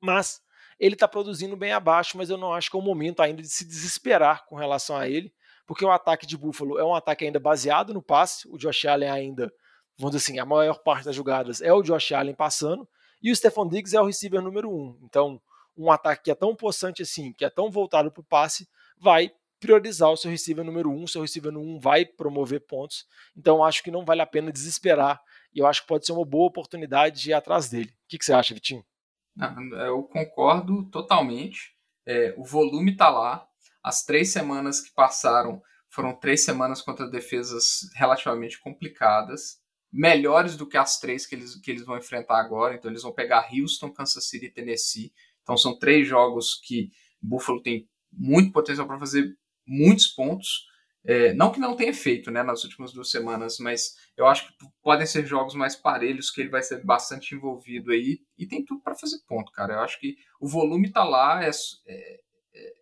[0.00, 0.42] Mas
[0.78, 3.48] ele está produzindo bem abaixo, mas eu não acho que é o momento ainda de
[3.48, 5.32] se desesperar com relação a ele,
[5.66, 9.10] porque o ataque de Buffalo é um ataque ainda baseado no passe, o Josh Allen
[9.10, 9.52] ainda,
[9.98, 12.88] vamos dizer assim, a maior parte das jogadas é o Josh Allen passando,
[13.22, 14.98] e o Stephon Diggs é o receiver número um.
[15.02, 15.40] Então,
[15.76, 19.32] um ataque que é tão possante assim, que é tão voltado para o passe, vai
[19.58, 23.06] priorizar o seu receiver número um, seu receiver número um vai promover pontos.
[23.34, 25.20] Então acho que não vale a pena desesperar
[25.54, 27.88] e eu acho que pode ser uma boa oportunidade de ir atrás dele.
[27.88, 28.84] O que, que você acha, Vitinho?
[29.86, 31.74] Eu concordo totalmente.
[32.06, 33.48] É, o volume está lá.
[33.84, 39.60] As três semanas que passaram foram três semanas contra defesas relativamente complicadas,
[39.92, 42.74] melhores do que as três que eles, que eles vão enfrentar agora.
[42.74, 45.12] Então eles vão pegar Houston, Kansas City e Tennessee.
[45.42, 50.66] Então são três jogos que Buffalo tem muito potencial para fazer muitos pontos.
[51.06, 54.54] É, não que não tenha feito né, nas últimas duas semanas, mas eu acho que
[54.82, 58.80] podem ser jogos mais parelhos, que ele vai ser bastante envolvido aí e tem tudo
[58.80, 59.74] para fazer ponto, cara.
[59.74, 61.50] Eu acho que o volume está lá, é,
[61.86, 62.20] é,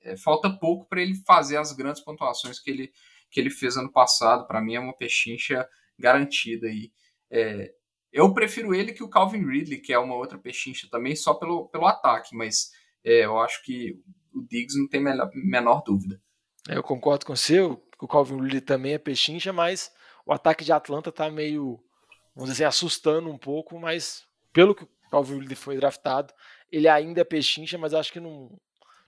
[0.02, 2.92] é, falta pouco para ele fazer as grandes pontuações que ele,
[3.30, 4.46] que ele fez ano passado.
[4.46, 6.92] Para mim é uma pechincha garantida aí.
[7.30, 7.72] É,
[8.12, 11.68] eu prefiro ele que o Calvin Ridley, que é uma outra pechincha também, só pelo,
[11.68, 12.70] pelo ataque, mas
[13.02, 13.98] é, eu acho que
[14.34, 16.20] o Diggs não tem menor, menor dúvida.
[16.68, 19.90] É, eu concordo com você, o Calvin Ridley também é pechincha, mas
[20.26, 21.82] o ataque de Atlanta tá meio,
[22.34, 26.32] vamos dizer assim, assustando um pouco, mas pelo que o Calvin Ridley foi draftado,
[26.70, 28.58] ele ainda é pechincha, mas acho que não,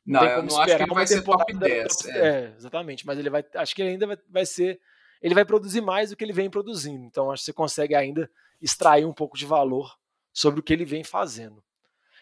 [0.07, 1.97] não, não, eu não acho que ele vai ser top 10.
[1.97, 2.19] Top, é.
[2.19, 2.55] é.
[2.57, 3.07] exatamente.
[3.07, 3.45] Mas ele vai.
[3.55, 4.81] Acho que ele ainda vai, vai, ser.
[5.23, 7.05] Ele vai produzir mais do que ele vem produzindo.
[7.05, 9.97] Então acho que você consegue ainda extrair um pouco de valor
[10.33, 11.63] sobre o que ele vem fazendo.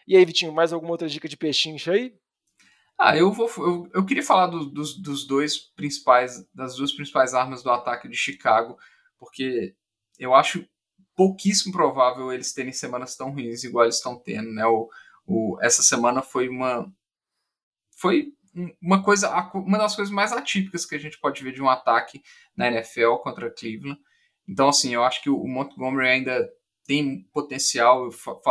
[0.07, 2.15] E aí, Vitinho, mais alguma outra dica de pechincha aí?
[2.99, 3.51] Ah, eu vou.
[3.59, 8.09] Eu, eu queria falar do, dos, dos dois principais, das duas principais armas do ataque
[8.09, 8.79] de Chicago,
[9.19, 9.75] porque
[10.19, 10.65] eu acho
[11.17, 14.65] pouquíssimo provável eles terem semanas tão ruins igual eles estão tendo, né?
[14.67, 14.89] O,
[15.27, 16.93] o, essa semana foi uma
[18.03, 18.33] foi
[18.83, 22.21] uma coisa uma das coisas mais atípicas que a gente pode ver de um ataque
[22.57, 23.99] na NFL contra Cleveland.
[24.47, 26.51] Então, assim, eu acho que o Montgomery ainda
[26.85, 28.11] tem potencial, eu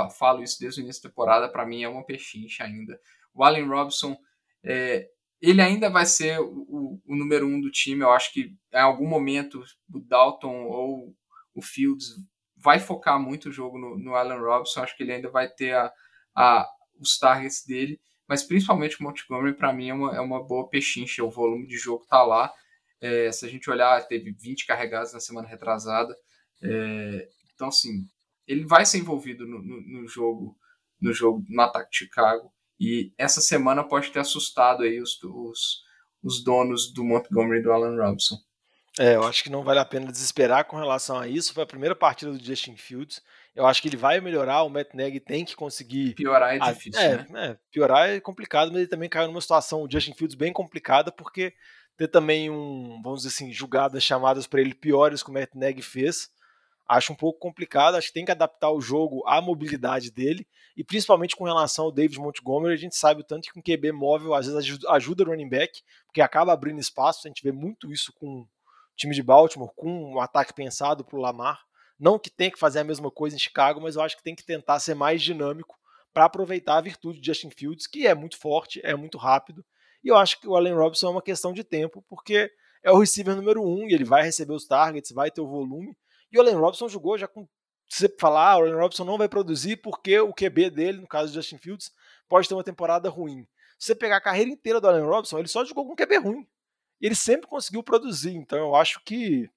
[0.10, 2.98] falo isso desde o início da temporada, para mim é uma pechincha ainda.
[3.34, 4.18] O Allen Robinson,
[4.64, 5.10] é,
[5.42, 9.08] ele ainda vai ser o, o, número um do time, eu acho que em algum
[9.08, 9.62] momento
[9.94, 11.14] o Dalton ou
[11.54, 12.16] o Fields
[12.56, 15.76] vai focar muito o jogo no, no Allen Robinson, acho que ele ainda vai ter
[15.76, 15.92] a,
[16.34, 18.00] a, os targets dele,
[18.32, 21.76] mas principalmente o Montgomery, para mim, é uma, é uma boa pechincha, o volume de
[21.78, 22.50] jogo tá lá,
[23.02, 26.16] é, se a gente olhar, teve 20 carregados na semana retrasada.
[26.64, 28.08] É, então, assim,
[28.48, 30.58] ele vai ser envolvido no, no, no, jogo,
[31.02, 32.50] no jogo, no ataque de Chicago.
[32.80, 35.84] E essa semana pode ter assustado aí os, os,
[36.24, 38.38] os donos do Montgomery e do Alan Robinson.
[38.98, 41.54] É, eu acho que não vale a pena desesperar com relação a isso.
[41.54, 43.22] Foi a primeira partida do Justin Fields.
[43.56, 44.64] Eu acho que ele vai melhorar.
[44.64, 46.14] O Matt Nagy tem que conseguir.
[46.16, 47.02] Piorar é difícil.
[47.02, 47.48] A, é, né?
[47.52, 51.12] é, piorar é complicado, mas ele também caiu numa situação, o Justin Fields, bem complicada,
[51.12, 51.54] porque
[51.98, 55.82] ter também um, vamos dizer assim, julgadas chamadas para ele piores que o Matt Nagy
[55.82, 56.30] fez.
[56.88, 60.84] Acho um pouco complicado, acho que tem que adaptar o jogo à mobilidade dele, e
[60.84, 64.34] principalmente com relação ao David Montgomery, a gente sabe o tanto que um QB móvel
[64.34, 68.12] às vezes ajuda o running back, porque acaba abrindo espaço, a gente vê muito isso
[68.14, 68.48] com o
[68.98, 71.62] time de Baltimore, com um ataque pensado para o Lamar.
[72.02, 74.36] Não que tem que fazer a mesma coisa em Chicago, mas eu acho que tem
[74.36, 75.78] que tentar ser mais dinâmico
[76.12, 79.64] para aproveitar a virtude de Justin Fields, que é muito forte, é muito rápido,
[80.04, 82.52] e eu acho que o Allen Robinson é uma questão de tempo, porque
[82.84, 85.96] é o receiver número um e ele vai receber os targets, vai ter o volume.
[86.32, 87.48] E o Allen Robinson jogou já com.
[87.88, 91.08] Se você falar, ah, o Allen Robinson não vai produzir porque o QB dele, no
[91.08, 91.92] caso de Justin Fields,
[92.28, 93.46] pode ter uma temporada ruim.
[93.78, 96.48] Se você pegar a carreira inteira do Allen Robinson, ele só jogou com QB ruim.
[97.00, 98.34] Ele sempre conseguiu produzir.
[98.34, 99.50] Então eu acho que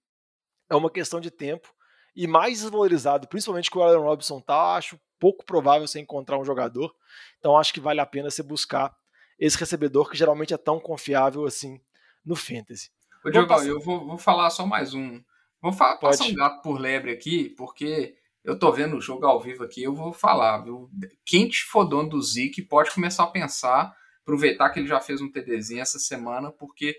[0.68, 1.72] é uma questão de tempo.
[2.14, 6.44] E mais desvalorizado, principalmente que o Allen Robinson tá, acho pouco provável você encontrar um
[6.44, 6.94] jogador.
[7.38, 8.94] Então acho que vale a pena você buscar
[9.38, 11.81] esse recebedor que geralmente é tão confiável assim
[12.24, 12.90] no Fantasy.
[13.24, 13.68] Ô, Diogão, passar...
[13.68, 15.22] eu vou, vou, falar só mais um.
[15.61, 19.40] Vou falar, passar um gato por lebre aqui, porque eu tô vendo o jogo ao
[19.40, 20.90] vivo aqui, eu vou falar, viu?
[21.24, 25.31] Quem for dono do Zik pode começar a pensar, aproveitar que ele já fez um
[25.31, 26.94] TDzinho essa semana, porque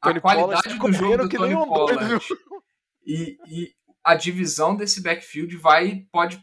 [0.00, 2.24] a qualidade do jogo do Tony Pollard
[3.04, 3.72] e, e
[4.04, 6.42] a divisão desse backfield vai pode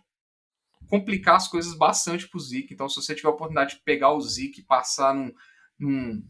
[0.87, 2.73] complicar as coisas bastante pro Zeke.
[2.73, 5.33] Então, se você tiver a oportunidade de pegar o Zeke e passar num,
[5.79, 6.23] num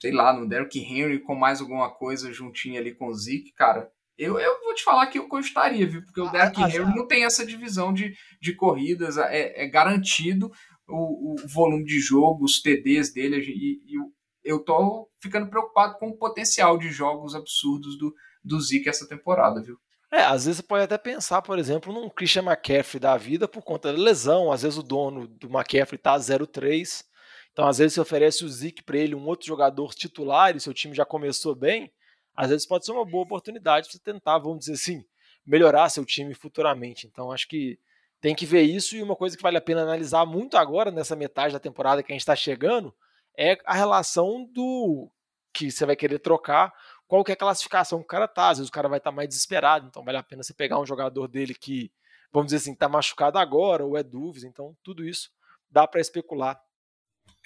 [0.00, 3.90] sei lá, no Derrick Henry com mais alguma coisa juntinho ali com o Zeke, cara,
[4.18, 6.02] eu, eu vou te falar que eu gostaria, viu?
[6.02, 9.66] Porque o ah, Derrick ah, Henry não tem essa divisão de, de corridas, é, é
[9.68, 10.50] garantido
[10.88, 13.98] o, o, volume de jogo, os TDs dele, e, e
[14.44, 19.60] eu tô ficando preocupado com o potencial de jogos absurdos do, do Zeke essa temporada,
[19.60, 19.78] viu?
[20.16, 23.62] É, às vezes você pode até pensar, por exemplo, num Christian McCaffrey da vida por
[23.62, 24.50] conta da lesão.
[24.50, 27.04] Às vezes o dono do McCaffrey tá 0-3.
[27.52, 30.72] Então, às vezes, você oferece o Zeke para ele, um outro jogador titular, e seu
[30.72, 31.92] time já começou bem.
[32.34, 35.04] Às vezes pode ser uma boa oportunidade para você tentar, vamos dizer assim,
[35.46, 37.06] melhorar seu time futuramente.
[37.06, 37.78] Então, acho que
[38.18, 38.96] tem que ver isso.
[38.96, 42.10] E uma coisa que vale a pena analisar muito agora, nessa metade da temporada que
[42.10, 42.94] a gente está chegando,
[43.36, 45.10] é a relação do
[45.52, 46.72] que você vai querer trocar
[47.06, 48.50] qual que é a classificação que o cara tá.
[48.50, 50.78] Às vezes o cara vai estar tá mais desesperado, então vale a pena você pegar
[50.78, 51.90] um jogador dele que,
[52.32, 54.46] vamos dizer assim, está machucado agora ou é dúvida.
[54.46, 55.30] Então, tudo isso
[55.70, 56.60] dá para especular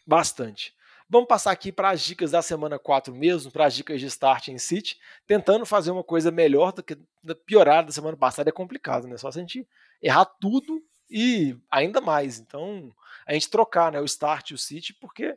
[0.06, 0.74] bastante.
[1.08, 4.46] Vamos passar aqui para as dicas da semana 4 mesmo, para as dicas de start
[4.48, 4.96] em City,
[5.26, 6.96] tentando fazer uma coisa melhor do que
[7.44, 9.16] piorar da semana passada é complicado, né?
[9.16, 9.68] Só se a gente
[10.00, 12.38] errar tudo e ainda mais.
[12.38, 12.94] Então,
[13.26, 15.36] a gente trocar né, o start e o City, porque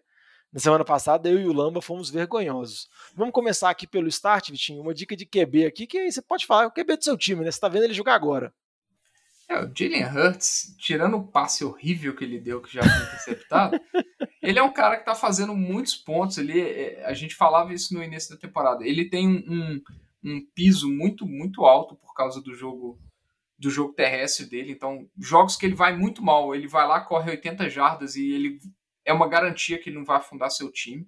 [0.54, 2.88] na semana passada, eu e o Lamba fomos vergonhosos.
[3.16, 4.82] Vamos começar aqui pelo start, Vitinho.
[4.82, 7.44] Uma dica de QB aqui, que você pode falar, é o QB do seu time,
[7.44, 7.50] né?
[7.50, 8.54] Você tá vendo ele jogar agora.
[9.50, 13.80] É, o Jalen Hurts, tirando o passe horrível que ele deu, que já foi interceptado,
[14.44, 16.38] ele é um cara que tá fazendo muitos pontos.
[16.38, 18.86] Ele, é, a gente falava isso no início da temporada.
[18.86, 19.82] Ele tem um,
[20.24, 23.00] um piso muito, muito alto por causa do jogo
[23.58, 24.72] do jogo terrestre dele.
[24.72, 28.60] Então, jogos que ele vai muito mal, ele vai lá, corre 80 jardas e ele
[29.06, 31.08] é uma garantia que ele não vai afundar seu time.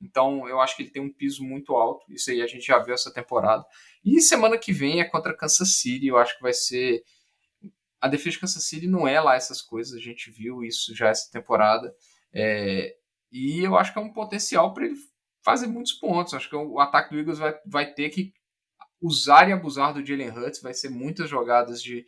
[0.00, 2.04] Então, eu acho que ele tem um piso muito alto.
[2.12, 3.64] Isso aí a gente já viu essa temporada.
[4.04, 6.06] E semana que vem é contra Kansas City.
[6.06, 7.02] Eu acho que vai ser.
[8.00, 9.94] A defesa de Kansas City não é lá essas coisas.
[9.94, 11.94] A gente viu isso já essa temporada.
[12.32, 12.94] É...
[13.32, 14.96] E eu acho que é um potencial para ele
[15.42, 16.34] fazer muitos pontos.
[16.34, 18.32] Acho que o ataque do Eagles vai, vai ter que
[19.00, 20.60] usar e abusar do Jalen Hurts.
[20.60, 22.04] Vai ser muitas jogadas de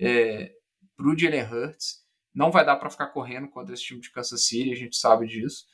[0.00, 0.50] é,
[0.96, 2.03] para o Jalen Hurts.
[2.34, 5.26] Não vai dar para ficar correndo contra esse time de Kansas City, a gente sabe
[5.26, 5.64] disso.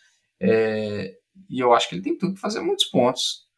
[0.40, 1.14] É,
[1.48, 3.48] e eu acho que ele tem tudo para fazer muitos pontos.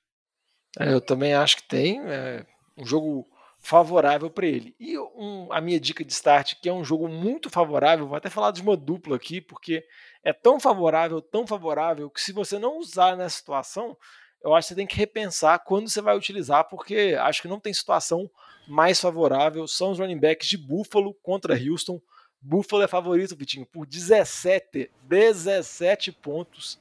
[0.78, 2.00] É, eu também acho que tem.
[2.00, 3.26] É um jogo
[3.58, 4.74] favorável para ele.
[4.78, 8.28] E um, a minha dica de start, que é um jogo muito favorável, vou até
[8.28, 9.84] falar de uma dupla aqui, porque
[10.24, 13.96] é tão favorável, tão favorável, que se você não usar nessa situação,
[14.44, 17.60] eu acho que você tem que repensar quando você vai utilizar, porque acho que não
[17.60, 18.28] tem situação
[18.66, 19.66] mais favorável.
[19.68, 22.00] São os running backs de Buffalo contra Houston.
[22.42, 26.78] Buffalo é favorito, Vitinho, por 17, 17 pontos,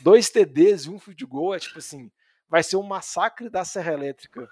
[0.00, 1.54] dois TDs e um field goal.
[1.54, 2.10] É tipo assim,
[2.48, 4.48] vai ser um massacre da Serra Elétrica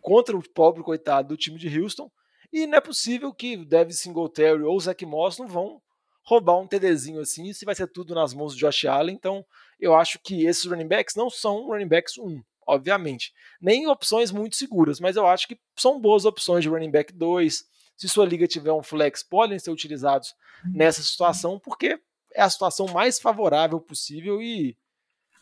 [0.00, 2.10] contra o pobre coitado do time de Houston.
[2.52, 5.80] E não é possível que o Devin Singletary ou o Zach Moss não vão
[6.24, 9.14] roubar um TDzinho assim, isso vai ser tudo nas mãos do Josh Allen.
[9.14, 9.44] Então,
[9.78, 13.32] eu acho que esses running backs não são running backs 1, obviamente.
[13.60, 17.64] Nem opções muito seguras, mas eu acho que são boas opções de running back 2,
[18.00, 20.34] se sua liga tiver um flex, podem ser utilizados
[20.64, 22.00] nessa situação, porque
[22.32, 24.74] é a situação mais favorável possível e,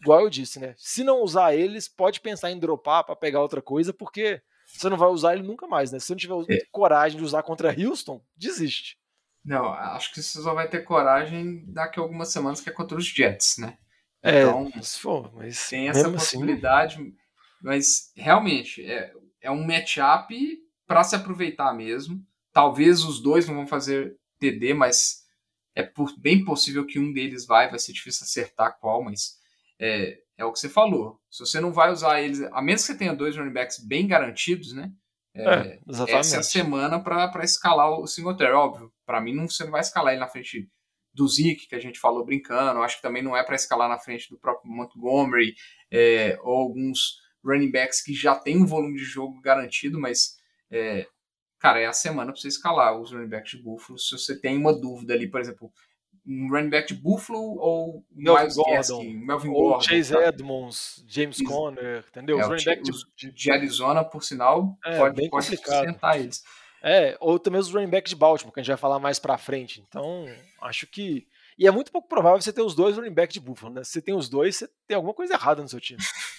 [0.01, 0.75] igual eu disse, né?
[0.77, 4.97] Se não usar eles, pode pensar em dropar para pegar outra coisa, porque você não
[4.97, 6.01] vai usar ele nunca mais, né?
[6.01, 6.67] Se você não tiver é.
[6.73, 8.99] coragem de usar contra Houston, desiste.
[9.45, 12.99] Não, acho que você só vai ter coragem daqui a algumas semanas, que é contra
[12.99, 13.79] os Jets, né?
[14.21, 17.15] É, então, se for, mas tem essa assim possibilidade, assim...
[17.63, 20.37] mas realmente é, é um matchup
[20.89, 22.21] para se aproveitar mesmo.
[22.59, 25.19] Talvez os dois não vão fazer TD, mas
[25.77, 29.37] é por, bem possível que um deles vai, vai ser difícil acertar qual, mas
[29.79, 31.21] é, é o que você falou.
[31.31, 34.09] Se você não vai usar eles, a menos que você tenha dois running backs bem
[34.09, 34.91] garantidos, né?
[35.33, 38.55] É, é, essa é a semana para escalar o Singletary.
[38.55, 40.69] Óbvio, para mim não, você não vai escalar ele na frente
[41.15, 42.83] do Zeke, que a gente falou brincando.
[42.83, 45.55] Acho que também não é para escalar na frente do próprio Montgomery
[45.93, 50.37] é, ou alguns running backs que já tem um volume de jogo garantido, mas
[50.73, 51.07] é,
[51.59, 53.99] cara, é a semana para você escalar os running backs de Buffalo.
[53.99, 55.73] Se você tem uma dúvida ali, por exemplo,
[56.27, 60.29] um running back de Buffalo ou Melvin Miles Gordon, Gaskin, Melvin ou Gordon, Chase tá?
[60.29, 62.39] Edmonds, James Conner, entendeu?
[62.39, 66.45] É, os running backs de, de, Arizona, por sinal, é, pode, pode sustentar eles.
[66.83, 69.39] É, ou também os running backs de Baltimore, que a gente vai falar mais pra
[69.39, 69.83] frente.
[69.89, 70.27] Então,
[70.63, 71.27] acho que.
[71.59, 73.83] E é muito pouco provável você ter os dois running backs de Buffalo, né?
[73.83, 75.99] Se você tem os dois, você tem alguma coisa errada no seu time.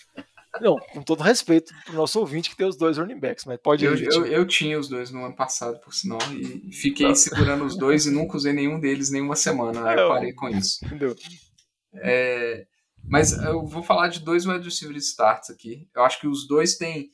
[0.59, 3.85] Não, com todo respeito pro nosso ouvinte que tem os dois running backs, mas pode
[3.85, 7.15] eu, eu, eu, tinha os dois no ano passado, por sinal, e fiquei tá.
[7.15, 9.81] segurando os dois e nunca usei nenhum deles nenhuma semana.
[9.81, 10.01] Né?
[10.01, 10.83] Eu parei com isso.
[10.83, 11.15] Entendeu?
[11.95, 12.65] É,
[13.03, 15.88] Mas eu vou falar de dois wide receivers starts aqui.
[15.95, 17.12] Eu acho que os dois têm.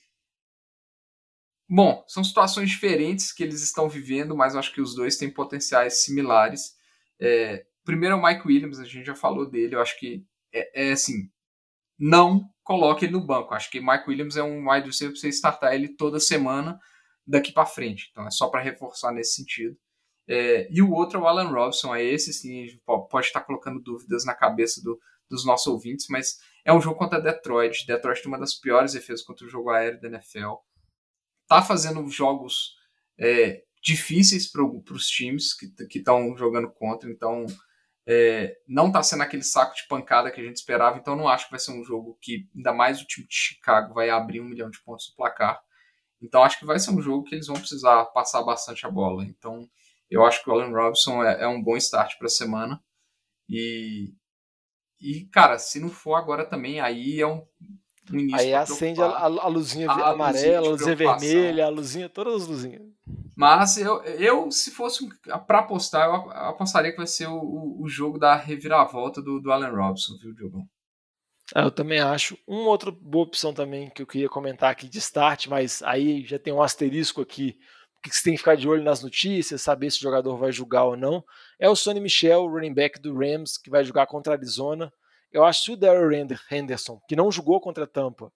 [1.68, 5.30] Bom, são situações diferentes que eles estão vivendo, mas eu acho que os dois têm
[5.30, 6.76] potenciais similares.
[7.20, 9.76] É, primeiro é o Mike Williams, a gente já falou dele.
[9.76, 11.30] Eu acho que é, é assim,
[12.00, 13.54] não coloque ele no banco.
[13.54, 16.78] Acho que Mike Williams é um wide receiver para você startar ele toda semana
[17.26, 18.10] daqui para frente.
[18.12, 19.78] Então é só para reforçar nesse sentido.
[20.28, 21.96] É, e o outro é o Alan Robson.
[21.96, 25.00] É esse sim, pode estar colocando dúvidas na cabeça do,
[25.30, 27.86] dos nossos ouvintes, mas é um jogo contra Detroit.
[27.86, 30.56] Detroit tem uma das piores defesas contra o jogo aéreo da NFL.
[31.48, 32.76] Tá fazendo jogos
[33.20, 37.46] é, difíceis para os times que estão jogando contra, então
[38.08, 41.46] é, não está sendo aquele saco de pancada que a gente esperava, então não acho
[41.46, 44.46] que vai ser um jogo que, ainda mais o time de Chicago, vai abrir um
[44.46, 45.60] milhão de pontos no placar.
[46.22, 49.24] Então acho que vai ser um jogo que eles vão precisar passar bastante a bola.
[49.24, 49.68] Então
[50.10, 52.82] eu acho que o Allen Robinson é, é um bom start para a semana.
[53.50, 54.14] E,
[55.00, 57.46] e, cara, se não for agora também, aí é um,
[58.14, 58.40] início.
[58.40, 62.82] Aí acende a, a, luzinha a amarela, a luzinha vermelha, a luzinha, todas as luzinhas.
[63.36, 65.08] Mas eu, eu se fosse
[65.46, 69.72] para apostar, eu apostaria que vai ser o, o jogo da reviravolta do, do Allen
[69.72, 70.70] Robinson, viu, Diogo?
[71.54, 72.38] É, eu também acho.
[72.48, 76.40] Uma outra boa opção também que eu queria comentar aqui de start, mas aí já
[76.40, 77.58] tem um asterisco aqui,
[78.02, 80.86] que você tem que ficar de olho nas notícias, saber se o jogador vai jogar
[80.86, 81.24] ou não,
[81.60, 84.92] é o Sonny Michel, running back do Rams, que vai jogar contra a Arizona.
[85.32, 86.12] Eu acho que o Daryl
[86.52, 88.32] Henderson, que não jogou contra a Tampa,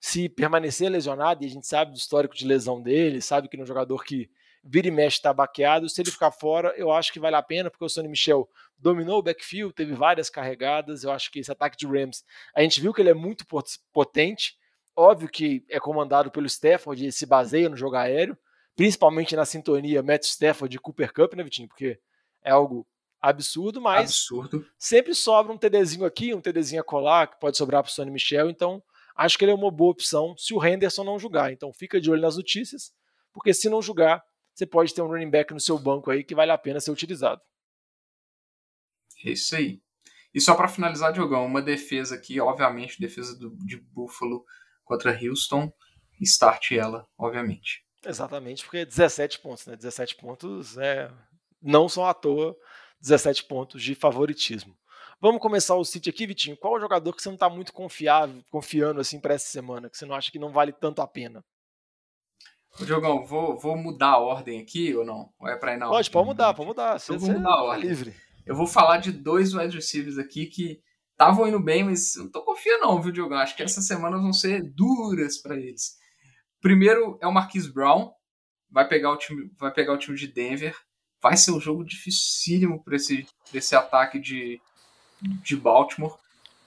[0.00, 3.62] se permanecer lesionado, e a gente sabe do histórico de lesão dele, sabe que é
[3.62, 4.30] um jogador que
[4.62, 7.70] vira e mexe está baqueado, se ele ficar fora, eu acho que vale a pena,
[7.70, 11.76] porque o Sonny Michel dominou o backfield, teve várias carregadas, eu acho que esse ataque
[11.76, 13.44] de Rams, a gente viu que ele é muito
[13.92, 14.56] potente,
[14.96, 18.36] óbvio que é comandado pelo Stafford e se baseia no jogo aéreo,
[18.74, 21.68] principalmente na sintonia Matt Stafford e Cooper Cup, né, Vitinho?
[21.68, 21.98] Porque
[22.42, 22.86] é algo
[23.28, 24.66] absurdo, mas absurdo.
[24.78, 28.10] sempre sobra um TDzinho aqui, um TDzinho a colar, que pode sobrar para o Sonny
[28.10, 28.82] Michel, então
[29.16, 31.52] acho que ele é uma boa opção se o Henderson não jogar.
[31.52, 32.92] Então fica de olho nas notícias,
[33.32, 34.22] porque se não jogar,
[34.54, 36.90] você pode ter um running back no seu banco aí que vale a pena ser
[36.90, 37.40] utilizado.
[39.24, 39.80] É isso aí.
[40.32, 44.44] E só para finalizar, Diogão, uma defesa aqui, obviamente, defesa do, de Buffalo
[44.84, 45.72] contra Houston,
[46.20, 47.84] start ela, obviamente.
[48.04, 49.76] Exatamente, porque 17 pontos, né?
[49.76, 51.10] 17 pontos é,
[51.62, 52.54] não são à toa
[53.04, 54.74] 17 pontos de favoritismo.
[55.20, 56.56] Vamos começar o sítio aqui, Vitinho.
[56.56, 59.90] Qual é o jogador que você não está muito confiável, confiando assim para essa semana,
[59.90, 61.44] que você não acha que não vale tanto a pena?
[62.80, 65.30] Diogão, vou, vou mudar a ordem aqui ou não?
[65.38, 66.98] Ou é para ir na Pode, pode mudar, pode mudar.
[66.98, 67.88] Você, vou mudar a tá ordem.
[67.88, 68.14] livre.
[68.46, 70.80] Eu vou falar de dois wide receivers aqui que
[71.12, 73.38] estavam indo bem, mas não tô confiando não, viu, Diogão?
[73.38, 75.96] Acho que essas semanas vão ser duras para eles.
[76.60, 78.10] Primeiro é o Marquise Brown,
[78.70, 80.74] vai pegar o time, vai pegar o time de Denver.
[81.24, 84.60] Vai ser um jogo dificílimo para esse, esse ataque de,
[85.22, 86.18] de Baltimore.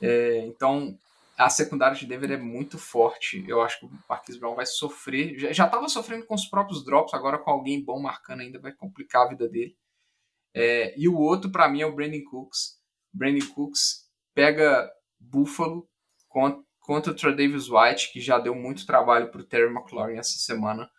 [0.02, 0.98] É, então,
[1.38, 3.46] a secundária de Denver é muito forte.
[3.48, 5.38] Eu acho que o Marquise Brown vai sofrer.
[5.54, 9.28] Já estava sofrendo com os próprios drops, agora com alguém bom marcando ainda vai complicar
[9.28, 9.78] a vida dele.
[10.56, 12.82] É, e o outro, para mim, é o Brandon Cooks.
[13.14, 15.88] Brandon Cooks pega Buffalo
[16.28, 20.40] contra, contra o Tredavious White, que já deu muito trabalho para o Terry McLaurin essa
[20.40, 20.90] semana.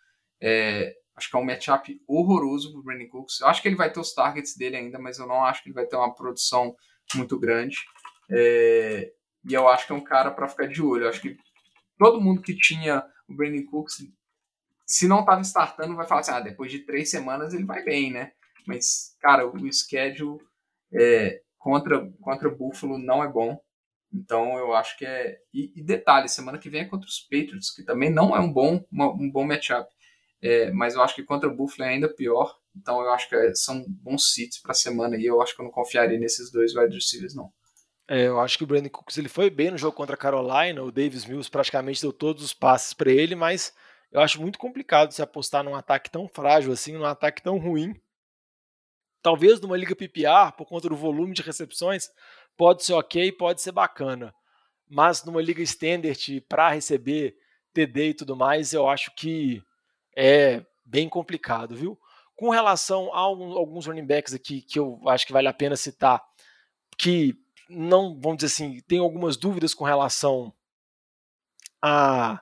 [0.41, 3.41] É, acho que é um matchup horroroso para o Brandon Cooks.
[3.41, 5.69] Eu acho que ele vai ter os targets dele ainda, mas eu não acho que
[5.69, 6.75] ele vai ter uma produção
[7.13, 7.77] muito grande.
[8.31, 9.11] É,
[9.47, 11.03] e eu acho que é um cara para ficar de olho.
[11.03, 11.37] Eu acho que
[11.97, 13.97] todo mundo que tinha o Brandon Cooks,
[14.85, 18.11] se não estava startando, vai falar assim: ah, depois de três semanas ele vai bem,
[18.11, 18.31] né?
[18.65, 20.39] Mas, cara, o schedule
[20.93, 23.59] é, contra, contra o Buffalo não é bom.
[24.13, 25.37] Então eu acho que é.
[25.53, 28.51] E, e, detalhe, semana que vem é contra os Patriots, que também não é um
[28.51, 29.87] bom, uma, um bom matchup.
[30.41, 32.57] É, mas eu acho que contra o Buffalo é ainda pior.
[32.75, 35.61] Então eu acho que é, são bons seats para a semana e eu acho que
[35.61, 37.51] eu não confiaria nesses dois wide receivers, não.
[38.07, 40.81] É, eu acho que o Brandon Cooks ele foi bem no jogo contra a Carolina.
[40.81, 43.73] O Davis Mills praticamente deu todos os passes para ele, mas
[44.11, 47.93] eu acho muito complicado se apostar num ataque tão frágil assim, num ataque tão ruim.
[49.21, 52.09] Talvez numa liga PPR, por conta do volume de recepções,
[52.57, 54.33] pode ser ok, pode ser bacana.
[54.89, 57.35] Mas numa liga standard para receber
[57.73, 59.61] TD e tudo mais, eu acho que
[60.15, 61.99] é bem complicado, viu?
[62.35, 66.23] Com relação a alguns running backs aqui que eu acho que vale a pena citar,
[66.97, 67.35] que
[67.69, 70.53] não, vamos dizer assim, tem algumas dúvidas com relação
[71.81, 72.41] a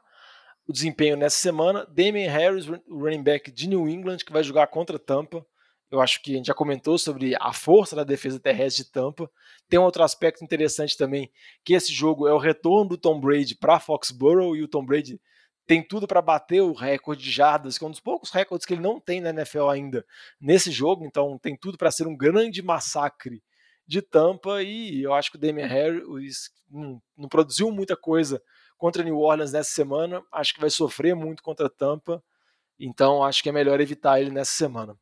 [0.68, 1.88] o desempenho nessa semana.
[1.90, 5.46] Damian Harris, running back de New England, que vai jogar contra Tampa.
[5.90, 9.32] Eu acho que a gente já comentou sobre a força da defesa terrestre de Tampa.
[9.70, 11.32] Tem um outro aspecto interessante também,
[11.64, 15.22] que esse jogo é o retorno do Tom Brady para Foxborough e o Tom Brady
[15.68, 18.74] tem tudo para bater o recorde de jardas, que é um dos poucos recordes que
[18.74, 20.06] ele não tem na NFL ainda
[20.40, 23.44] nesse jogo, então tem tudo para ser um grande massacre
[23.86, 28.42] de Tampa e eu acho que o Damian Harris não, não produziu muita coisa
[28.78, 32.24] contra New Orleans nessa semana, acho que vai sofrer muito contra Tampa,
[32.80, 34.98] então acho que é melhor evitar ele nessa semana.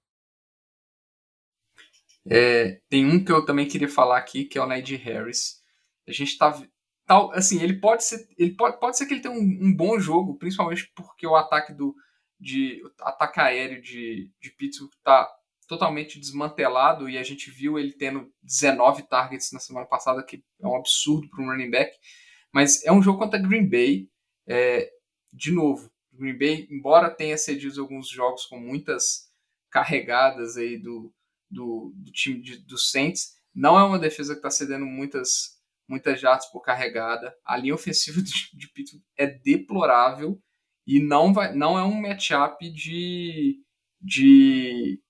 [2.28, 5.62] É, tem um que eu também queria falar aqui, que é o Najee Harris.
[6.08, 6.60] A gente tá
[7.06, 10.00] tal, assim, ele pode ser, ele pode, pode ser que ele tenha um, um, bom
[10.00, 11.96] jogo, principalmente porque o ataque do
[12.40, 15.28] de ataque aéreo de, de Pittsburgh tá
[15.68, 20.68] totalmente desmantelado e a gente viu ele tendo 19 targets na semana passada, que é
[20.68, 21.98] um absurdo para um running back.
[22.52, 24.10] Mas é um jogo contra Green Bay,
[24.48, 24.90] é,
[25.34, 25.92] de novo.
[26.14, 29.30] Green Bay, embora tenha cedido alguns jogos com muitas
[29.70, 31.14] carregadas aí do,
[31.50, 35.55] do, do time de, do Saints, não é uma defesa que está cedendo muitas
[35.88, 37.36] muitas jardas por carregada.
[37.44, 40.42] A linha ofensiva de, de Pittsburgh é deplorável
[40.88, 43.60] e não, vai, não é um matchup de,
[44.00, 45.02] de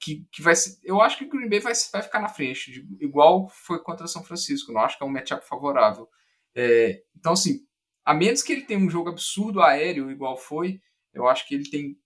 [0.00, 2.70] que, que vai ser, eu acho que o Green Bay vai, vai ficar na frente,
[2.70, 4.72] de, igual foi contra São Francisco.
[4.72, 6.08] Não acho que é um matchup favorável.
[6.54, 7.66] É, então, assim,
[8.04, 10.80] a menos que ele tenha um jogo absurdo aéreo, igual foi,
[11.12, 11.98] eu acho que ele tem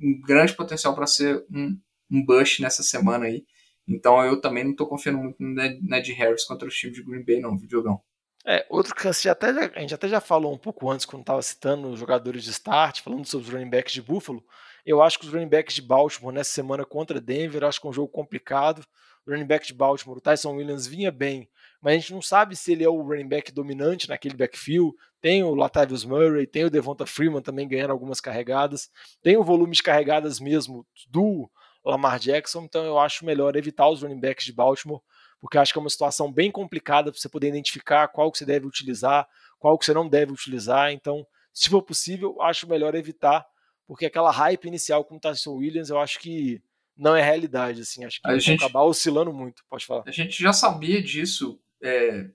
[0.00, 1.78] um grande potencial para ser um,
[2.10, 3.44] um bush nessa semana aí.
[3.88, 7.24] Então eu também não estou confiando muito no Ned Harris contra o time de Green
[7.24, 8.00] Bay, não, Diogão.
[8.48, 11.98] É, outro que a gente até já falou um pouco antes, quando estava citando os
[11.98, 14.44] jogadores de start, falando sobre os running backs de Buffalo.
[14.84, 17.90] Eu acho que os running backs de Baltimore nessa semana contra Denver, acho que é
[17.90, 18.86] um jogo complicado.
[19.26, 21.50] O running back de Baltimore, o Tyson Williams, vinha bem,
[21.82, 24.94] mas a gente não sabe se ele é o running back dominante naquele backfield.
[25.20, 28.88] Tem o Latavius Murray, tem o Devonta Freeman também ganhando algumas carregadas,
[29.24, 31.50] tem o volume de carregadas mesmo do
[31.90, 35.00] Lamar Jackson, então eu acho melhor evitar os running backs de Baltimore,
[35.40, 38.44] porque acho que é uma situação bem complicada para você poder identificar qual que você
[38.44, 39.28] deve utilizar,
[39.58, 43.46] qual que você não deve utilizar, então, se for possível, acho melhor evitar,
[43.86, 46.60] porque aquela hype inicial com o Tyson Williams, eu acho que
[46.96, 50.02] não é realidade, assim, acho que a gente, acabar oscilando muito, pode falar.
[50.06, 52.28] A gente já sabia disso é,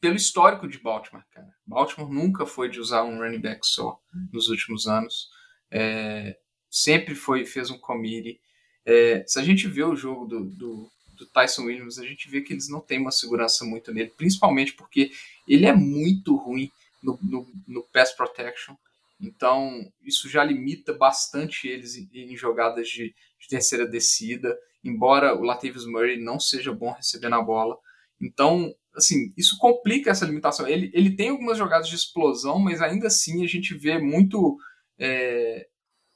[0.00, 1.54] pelo histórico de Baltimore, cara.
[1.66, 4.00] Baltimore nunca foi de usar um running back só
[4.32, 5.28] nos últimos anos.
[5.70, 6.38] É,
[6.74, 8.40] sempre foi fez um committee.
[8.84, 12.40] É, se a gente vê o jogo do, do, do, Tyson Williams, a gente vê
[12.40, 15.12] que eles não têm uma segurança muito nele, principalmente porque
[15.46, 16.68] ele é muito ruim
[17.00, 18.74] no, no, no pass protection.
[19.20, 25.44] Então, isso já limita bastante eles em, em jogadas de, de, terceira descida, embora o
[25.44, 27.78] Latavius Murray não seja bom recebendo a bola.
[28.20, 30.66] Então, assim, isso complica essa limitação.
[30.66, 34.58] Ele, ele tem algumas jogadas de explosão, mas ainda assim a gente vê muito
[34.98, 35.68] é,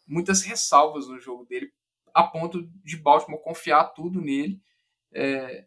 [0.09, 1.71] muitas ressalvas no jogo dele,
[2.15, 4.61] a ponto de Baltimore confiar tudo nele
[5.13, 5.67] é,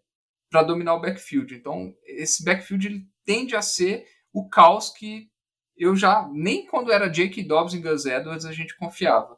[0.50, 1.56] para dominar o backfield.
[1.56, 5.30] Então, esse backfield ele tende a ser o caos que
[5.78, 9.38] eu já, nem quando era Jake Dobbs e Gus Edwards, a gente confiava.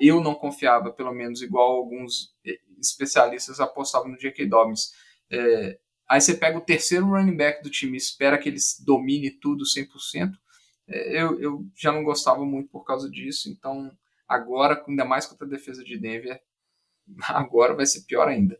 [0.00, 4.46] Eu não confiava, pelo menos, igual alguns é, especialistas apostavam no J.K.
[4.46, 4.92] Dobbins.
[5.30, 5.78] É,
[6.08, 10.32] aí você pega o terceiro running back do time espera que ele domine tudo 100%.
[10.88, 13.96] É, eu, eu já não gostava muito por causa disso, então
[14.30, 16.40] Agora, ainda mais contra a defesa de Denver,
[17.30, 18.56] agora vai ser pior ainda.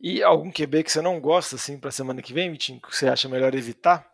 [0.00, 3.06] E algum QB que você não gosta assim para semana que vem, Vitinho, que você
[3.06, 4.10] acha melhor evitar?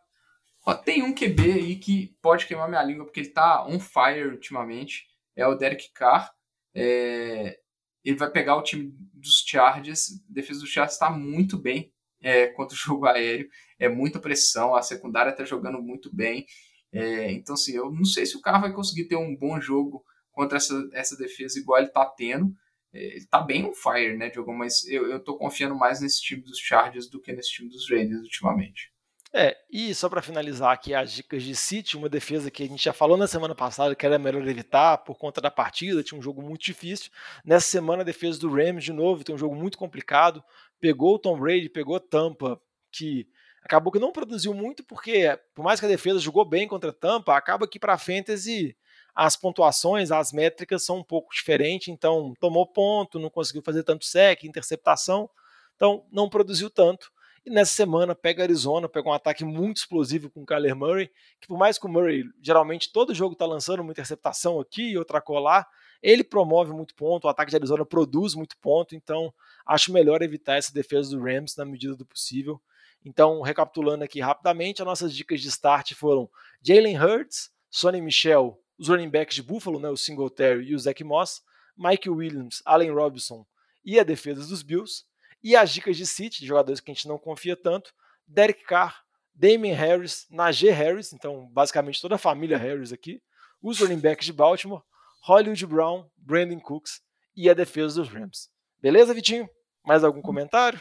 [0.67, 4.27] Ó, tem um QB aí que pode queimar minha língua porque ele tá on fire
[4.27, 5.07] ultimamente.
[5.37, 6.33] É o Derek Carr.
[6.75, 7.61] É...
[8.05, 10.11] Ele vai pegar o time dos Chargers.
[10.29, 13.49] A defesa dos Chargers está muito bem é, contra o jogo aéreo.
[13.79, 14.75] É muita pressão.
[14.75, 16.47] A secundária está jogando muito bem.
[16.93, 20.05] É, então, assim, eu não sei se o Carr vai conseguir ter um bom jogo
[20.41, 22.51] contra essa, essa defesa igual ele está tendo.
[22.95, 24.55] É, ele está bem on fire, né, Diogo?
[24.55, 27.91] Mas eu, eu tô confiando mais nesse time dos Chargers do que nesse time dos
[27.91, 28.91] Raiders ultimamente.
[29.33, 32.83] É, e só para finalizar aqui as dicas de City, uma defesa que a gente
[32.83, 36.23] já falou na semana passada que era melhor evitar por conta da partida, tinha um
[36.23, 37.13] jogo muito difícil.
[37.45, 40.43] Nessa semana a defesa do Rams de novo tem um jogo muito complicado.
[40.81, 42.61] Pegou o Tom Brady, pegou Tampa,
[42.91, 43.29] que
[43.63, 47.37] acabou que não produziu muito porque por mais que a defesa jogou bem contra Tampa,
[47.37, 48.75] acaba que para fantasy
[49.15, 54.05] as pontuações, as métricas são um pouco diferentes, então tomou ponto, não conseguiu fazer tanto
[54.05, 55.29] sec, interceptação,
[55.77, 57.11] então não produziu tanto.
[57.45, 61.49] E nessa semana pega Arizona, pega um ataque muito explosivo com o Kyler Murray, que
[61.49, 65.23] por mais que o Murray, geralmente todo jogo está lançando uma interceptação aqui e outra
[65.23, 65.67] colar,
[66.03, 69.33] ele promove muito ponto, o ataque de Arizona produz muito ponto, então
[69.67, 72.61] acho melhor evitar essa defesa do Rams na medida do possível.
[73.05, 76.29] Então, recapitulando aqui rapidamente, as nossas dicas de start foram
[76.63, 81.05] Jalen Hurts, Sonny Michel os running backs de Buffalo, né, o Singletary e o Zach
[81.05, 81.43] Moss,
[81.77, 83.47] Mike Williams, Allen Robinson
[83.85, 85.05] e a defesa dos Bills,
[85.43, 87.93] e as dicas de City, de jogadores que a gente não confia tanto,
[88.27, 89.05] Derek Carr,
[89.35, 93.23] Damien Harris, Najee Harris, então basicamente toda a família Harris aqui,
[93.63, 94.83] os running backs de Baltimore,
[95.23, 97.03] Hollywood Brown, Brandon Cooks
[97.37, 98.49] e a defesa dos Rams.
[98.81, 99.49] Beleza, Vitinho?
[99.85, 100.81] Mais algum comentário?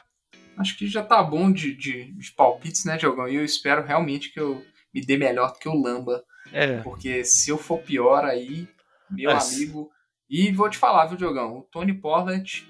[0.59, 3.29] acho que já tá bom de, de, de palpites, né, Diogão?
[3.29, 6.23] E eu espero realmente que eu me dê melhor do que o Lamba.
[6.51, 6.77] É.
[6.77, 8.67] Porque se eu for pior aí,
[9.09, 9.53] meu Mas...
[9.53, 9.89] amigo.
[10.29, 11.57] E vou te falar, viu, Diogão?
[11.57, 12.67] O Tony Pollard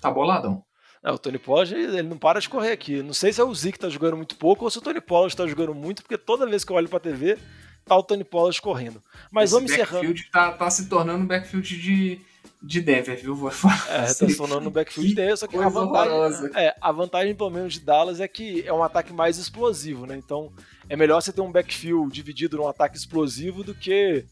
[0.00, 0.64] tá boladão.
[1.02, 3.02] É, o Tony Pollard, ele não para de correr aqui.
[3.02, 5.00] Não sei se é o Zeke que tá jogando muito pouco ou se o Tony
[5.00, 7.38] Pollard tá jogando muito, porque toda vez que eu olho pra TV,
[7.84, 9.00] tá o Tony Pollard correndo.
[9.30, 10.14] Mas Esse vamos encerrando.
[10.32, 12.20] Tá, tá se tornando um backfield de,
[12.60, 13.34] de Denver, viu?
[13.34, 13.86] Vou falar.
[13.88, 17.34] É, tá se tornando um backfield de Denver, só que a vantagem, é, a vantagem,
[17.34, 20.16] pelo menos, de Dallas é que é um ataque mais explosivo, né?
[20.16, 20.52] Então
[20.88, 24.24] é melhor você ter um backfield dividido num ataque explosivo do que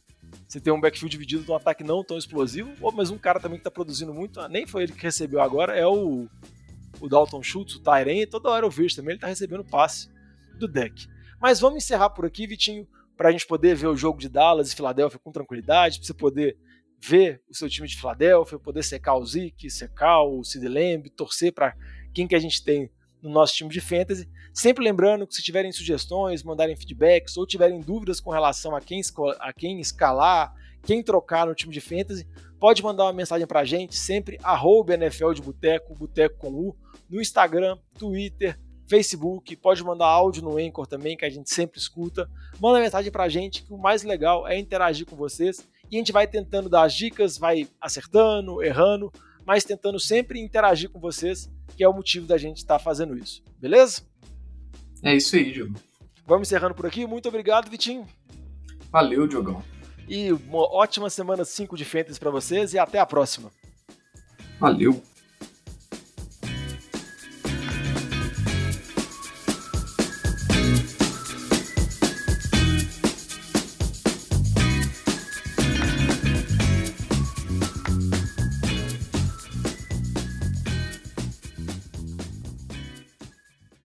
[0.46, 2.72] você ter um backfield dividido num ataque não tão explosivo.
[2.80, 5.40] Ou mas um cara também que tá produzindo muito, ah, nem foi ele que recebeu
[5.40, 6.28] agora, é o,
[7.00, 10.08] o Dalton Schultz, o Tyren, toda hora eu vejo também, ele tá recebendo passe
[10.58, 11.08] do deck.
[11.40, 14.72] Mas vamos encerrar por aqui, Vitinho, para a gente poder ver o jogo de Dallas
[14.72, 16.56] e Filadélfia com tranquilidade, para você poder
[17.00, 21.52] ver o seu time de Filadélfia, poder secar o Zeke, secar o Sid Lamb, torcer
[21.52, 21.76] para
[22.12, 22.90] quem que a gente tem
[23.22, 24.28] no nosso time de fantasy.
[24.52, 29.00] Sempre lembrando que se tiverem sugestões, mandarem feedbacks ou tiverem dúvidas com relação a quem,
[29.40, 32.26] a quem escalar, quem trocar no time de fantasy,
[32.58, 36.76] pode mandar uma mensagem para a gente, sempre arroba NFL de Boteco, Boteco com U,
[37.08, 38.58] no Instagram, Twitter,
[38.88, 42.30] Facebook, pode mandar áudio no Anchor também, que a gente sempre escuta.
[42.60, 45.98] Manda mensagem para a gente, que o mais legal é interagir com vocês e a
[45.98, 49.12] gente vai tentando dar as dicas, vai acertando, errando,
[49.44, 53.16] mas tentando sempre interagir com vocês, que é o motivo da gente estar tá fazendo
[53.16, 53.42] isso.
[53.58, 54.02] Beleza?
[55.02, 55.74] É isso aí, Diogo.
[56.26, 57.06] Vamos encerrando por aqui.
[57.06, 58.06] Muito obrigado, Vitinho.
[58.90, 59.62] Valeu, Diogão.
[60.08, 63.50] E uma ótima semana 5 de Fantasy para vocês e até a próxima.
[64.58, 65.02] Valeu.